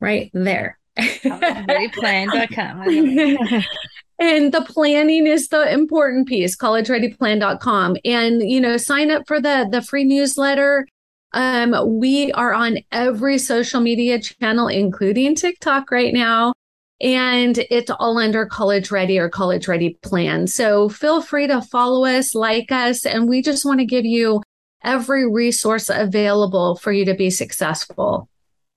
Right 0.00 0.30
there. 0.32 0.78
collegereadyplan.com. 0.98 3.62
and 4.22 4.54
the 4.54 4.62
planning 4.62 5.26
is 5.26 5.48
the 5.48 5.72
important 5.72 6.28
piece 6.28 6.56
collegereadyplan.com 6.56 7.96
and 8.04 8.48
you 8.48 8.60
know 8.60 8.76
sign 8.76 9.10
up 9.10 9.26
for 9.26 9.40
the 9.40 9.68
the 9.70 9.82
free 9.82 10.04
newsletter. 10.04 10.86
Um 11.32 11.98
we 11.98 12.30
are 12.32 12.54
on 12.54 12.78
every 12.92 13.38
social 13.38 13.80
media 13.80 14.20
channel 14.20 14.68
including 14.68 15.34
tiktok 15.34 15.90
right 15.90 16.14
now. 16.14 16.52
And 17.00 17.58
it's 17.68 17.90
all 17.90 18.18
under 18.18 18.46
college 18.46 18.92
ready 18.92 19.18
or 19.18 19.28
college 19.28 19.66
ready 19.66 19.98
plan. 20.02 20.46
So 20.46 20.88
feel 20.88 21.20
free 21.20 21.48
to 21.48 21.60
follow 21.60 22.04
us 22.04 22.32
like 22.32 22.70
us 22.70 23.04
and 23.04 23.28
we 23.28 23.42
just 23.42 23.64
want 23.64 23.80
to 23.80 23.84
give 23.84 24.04
you 24.04 24.40
every 24.84 25.28
resource 25.28 25.88
available 25.88 26.76
for 26.76 26.92
you 26.92 27.04
to 27.06 27.14
be 27.14 27.30
successful. 27.30 28.28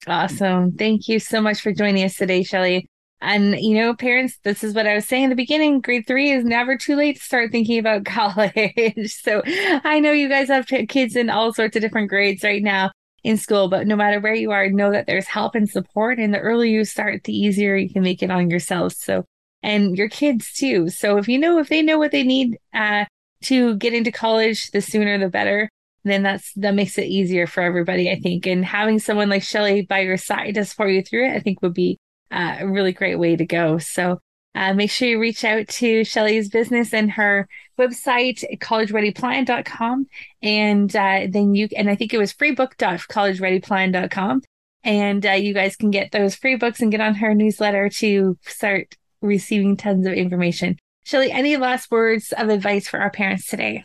Awesome. 0.07 0.71
Thank 0.71 1.07
you 1.07 1.19
so 1.19 1.39
much 1.39 1.61
for 1.61 1.71
joining 1.71 2.03
us 2.03 2.15
today, 2.15 2.41
Shellee. 2.41 2.85
And, 3.21 3.57
you 3.59 3.75
know, 3.75 3.95
parents, 3.95 4.37
this 4.43 4.63
is 4.63 4.73
what 4.73 4.87
I 4.87 4.95
was 4.95 5.07
saying 5.07 5.25
in 5.25 5.29
the 5.29 5.35
beginning. 5.35 5.81
Grade 5.81 6.05
three 6.05 6.31
is 6.31 6.43
never 6.43 6.77
too 6.77 6.95
late 6.95 7.17
to 7.17 7.23
start 7.23 7.51
thinking 7.51 7.79
about 7.79 8.05
college. 8.05 9.13
so 9.21 9.41
I 9.45 9.99
know 9.99 10.11
you 10.11 10.29
guys 10.29 10.49
have 10.49 10.67
kids 10.67 11.15
in 11.15 11.29
all 11.29 11.53
sorts 11.53 11.75
of 11.75 11.81
different 11.81 12.09
grades 12.09 12.43
right 12.43 12.63
now 12.63 12.91
in 13.23 13.37
school, 13.37 13.69
but 13.69 13.87
no 13.87 13.95
matter 13.95 14.19
where 14.19 14.35
you 14.35 14.51
are, 14.51 14.69
know 14.69 14.91
that 14.91 15.07
there's 15.07 15.27
help 15.27 15.55
and 15.55 15.69
support. 15.69 16.19
And 16.19 16.33
the 16.33 16.39
earlier 16.39 16.79
you 16.79 16.85
start, 16.85 17.23
the 17.23 17.35
easier 17.35 17.75
you 17.75 17.89
can 17.89 18.03
make 18.03 18.21
it 18.21 18.31
on 18.31 18.49
yourselves. 18.49 18.97
So, 18.97 19.25
and 19.63 19.97
your 19.97 20.09
kids 20.09 20.53
too. 20.53 20.89
So 20.89 21.17
if 21.17 21.27
you 21.27 21.39
know, 21.39 21.57
if 21.59 21.69
they 21.69 21.81
know 21.81 21.97
what 21.97 22.11
they 22.11 22.23
need 22.23 22.57
uh, 22.73 23.05
to 23.43 23.75
get 23.77 23.93
into 23.93 24.11
college, 24.11 24.69
the 24.71 24.81
sooner 24.81 25.17
the 25.17 25.29
better 25.29 25.69
then 26.05 26.21
that's 26.21 26.53
that 26.53 26.75
makes 26.75 26.97
it 26.97 27.05
easier 27.05 27.47
for 27.47 27.61
everybody, 27.61 28.09
I 28.09 28.19
think. 28.19 28.45
And 28.45 28.63
having 28.63 28.99
someone 28.99 29.27
like 29.27 29.41
Shellee 29.41 29.87
by 29.87 30.01
your 30.01 30.17
side 30.17 30.55
to 30.55 30.63
support 30.63 30.91
you 30.91 31.01
through 31.01 31.25
it, 31.29 31.35
I 31.35 31.39
think 31.39 31.61
would 31.61 31.73
be 31.73 31.97
uh, 32.35 32.57
a 32.59 32.67
really 32.67 32.91
great 32.91 33.17
way 33.17 33.35
to 33.35 33.45
go. 33.45 33.77
So 33.77 34.19
uh, 34.53 34.73
make 34.73 34.91
sure 34.91 35.07
you 35.07 35.19
reach 35.19 35.43
out 35.43 35.67
to 35.67 36.01
Shellee's 36.01 36.49
business 36.49 36.93
and 36.93 37.11
her 37.11 37.47
website, 37.77 38.43
collegereadyplan.com. 38.59 40.07
And 40.41 40.95
uh, 40.95 41.27
then 41.29 41.55
you, 41.55 41.67
and 41.75 41.89
I 41.89 41.95
think 41.95 42.13
it 42.13 42.17
was 42.17 42.33
freebook.collegereadyplan.com. 42.33 44.41
And 44.83 45.25
uh, 45.25 45.31
you 45.31 45.53
guys 45.53 45.75
can 45.75 45.91
get 45.91 46.11
those 46.11 46.35
free 46.35 46.55
books 46.55 46.81
and 46.81 46.91
get 46.91 47.01
on 47.01 47.15
her 47.15 47.33
newsletter 47.33 47.89
to 47.89 48.37
start 48.43 48.95
receiving 49.21 49.75
tons 49.75 50.05
of 50.05 50.13
information. 50.13 50.77
Shellee, 51.05 51.31
any 51.31 51.57
last 51.57 51.91
words 51.91 52.31
of 52.37 52.49
advice 52.49 52.87
for 52.87 52.99
our 52.99 53.09
parents 53.09 53.47
today? 53.47 53.83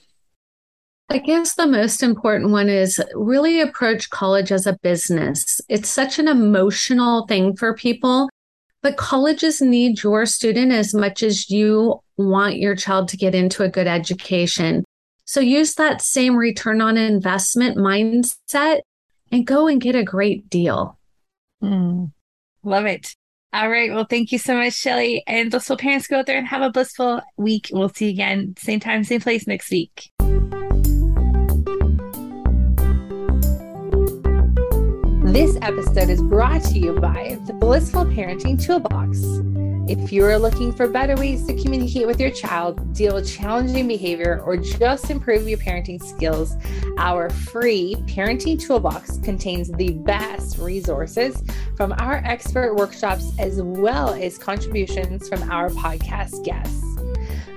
I 1.13 1.19
guess 1.19 1.55
the 1.55 1.67
most 1.67 2.05
important 2.05 2.51
one 2.51 2.69
is 2.69 3.03
really 3.15 3.61
approach 3.61 4.11
college 4.11 4.53
as 4.53 4.67
a 4.67 4.79
business. 4.81 5.61
It's 5.69 5.89
such 5.89 6.21
an 6.21 6.29
emotional 6.29 7.27
thing 7.27 7.57
for 7.57 7.75
people, 7.75 8.29
but 8.83 8.97
colleges 8.97 9.61
need 9.61 10.03
your 10.03 10.27
student 10.27 10.73
as 10.73 10.95
much 10.95 11.23
as 11.23 11.51
you 11.51 12.01
want 12.17 12.57
your 12.57 12.75
child 12.75 13.09
to 13.09 13.17
get 13.17 13.35
into 13.35 13.63
a 13.63 13.69
good 13.69 13.87
education. 13.87 14.85
So 15.25 15.41
use 15.41 15.75
that 15.75 16.03
same 16.03 16.37
return 16.37 16.81
on 16.81 16.97
investment 16.97 17.77
mindset 17.77 18.81
and 19.31 19.47
go 19.47 19.69
and 19.69 19.81
get 19.81 19.95
a 19.95 20.03
great 20.03 20.51
deal. 20.51 20.99
Mm, 21.63 22.13
love 22.65 22.87
it. 22.87 23.15
All 23.53 23.69
right. 23.69 23.93
Well, 23.93 24.07
thank 24.09 24.33
you 24.33 24.39
so 24.39 24.57
much, 24.57 24.75
Shellee. 24.75 25.23
And 25.27 25.51
blissful 25.51 25.77
parents 25.77 26.07
go 26.07 26.21
out 26.21 26.27
there 26.27 26.39
and 26.39 26.47
have 26.47 26.63
a 26.63 26.71
blissful 26.71 27.21
week. 27.37 27.69
We'll 27.73 27.89
see 27.89 28.07
you 28.07 28.13
again, 28.13 28.55
same 28.59 28.81
time, 28.81 29.05
same 29.05 29.21
place 29.21 29.47
next 29.47 29.71
week. 29.71 30.11
This 35.33 35.57
episode 35.63 36.11
is 36.11 36.21
brought 36.21 36.65
to 36.65 36.79
you 36.81 36.99
by 36.99 37.39
the 37.47 37.53
Blissful 37.53 38.05
Parenting 38.05 38.61
Toolbox. 38.61 39.21
If 39.89 40.13
you're 40.13 40.37
looking 40.41 40.73
for 40.73 40.89
better 40.89 41.15
ways 41.15 41.47
to 41.47 41.55
communicate 41.55 42.09
with 42.09 42.19
your 42.19 42.33
child, 42.33 42.93
deal 42.93 43.15
with 43.15 43.33
challenging 43.33 43.87
behavior, 43.87 44.43
or 44.45 44.57
just 44.57 45.09
improve 45.09 45.49
your 45.49 45.59
parenting 45.59 46.03
skills, 46.03 46.57
our 46.99 47.31
free 47.31 47.95
parenting 48.07 48.61
toolbox 48.61 49.19
contains 49.19 49.71
the 49.71 49.93
best 49.93 50.59
resources 50.59 51.45
from 51.77 51.93
our 51.99 52.17
expert 52.25 52.75
workshops 52.75 53.31
as 53.39 53.63
well 53.63 54.13
as 54.15 54.37
contributions 54.37 55.29
from 55.29 55.49
our 55.49 55.71
podcast 55.71 56.45
guests. 56.45 56.83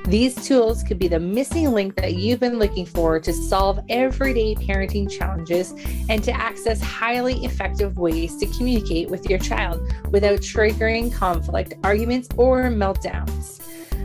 These 0.05 0.45
tools 0.45 0.83
could 0.83 0.99
be 0.99 1.07
the 1.07 1.19
missing 1.19 1.71
link 1.71 1.95
that 1.95 2.15
you've 2.15 2.41
been 2.41 2.59
looking 2.59 2.85
for 2.85 3.21
to 3.21 3.31
solve 3.31 3.79
everyday 3.87 4.53
parenting 4.53 5.09
challenges 5.09 5.73
and 6.09 6.21
to 6.25 6.31
access 6.33 6.81
highly 6.81 7.43
effective 7.45 7.97
ways 7.97 8.35
to 8.37 8.45
communicate 8.47 9.09
with 9.09 9.29
your 9.29 9.39
child 9.39 9.93
without 10.11 10.39
triggering 10.39 11.11
conflict, 11.11 11.75
arguments, 11.85 12.27
or 12.35 12.63
meltdowns. 12.63 13.61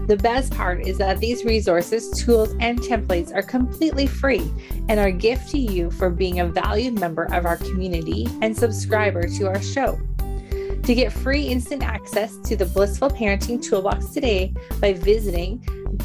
The 0.07 0.17
best 0.17 0.53
part 0.53 0.87
is 0.87 0.99
that 0.99 1.19
these 1.19 1.45
resources, 1.45 2.11
tools, 2.11 2.55
and 2.61 2.79
templates 2.79 3.35
are 3.35 3.43
completely 3.43 4.07
free 4.07 4.51
and 4.89 5.01
are 5.01 5.09
a 5.09 5.13
gift 5.13 5.51
to 5.51 5.59
you 5.59 5.91
for 5.91 6.11
being 6.11 6.39
a 6.39 6.47
valued 6.47 7.01
member 7.01 7.25
of 7.35 7.45
our 7.45 7.57
community 7.57 8.29
and 8.41 8.57
subscriber 8.57 9.27
to 9.27 9.49
our 9.49 9.61
show. 9.61 9.99
To 10.85 10.95
get 10.95 11.13
free 11.13 11.43
instant 11.43 11.83
access 11.83 12.39
to 12.39 12.57
the 12.57 12.65
Blissful 12.65 13.11
Parenting 13.11 13.63
Toolbox 13.63 14.07
today 14.07 14.55
by 14.81 14.95
visiting 14.95 15.63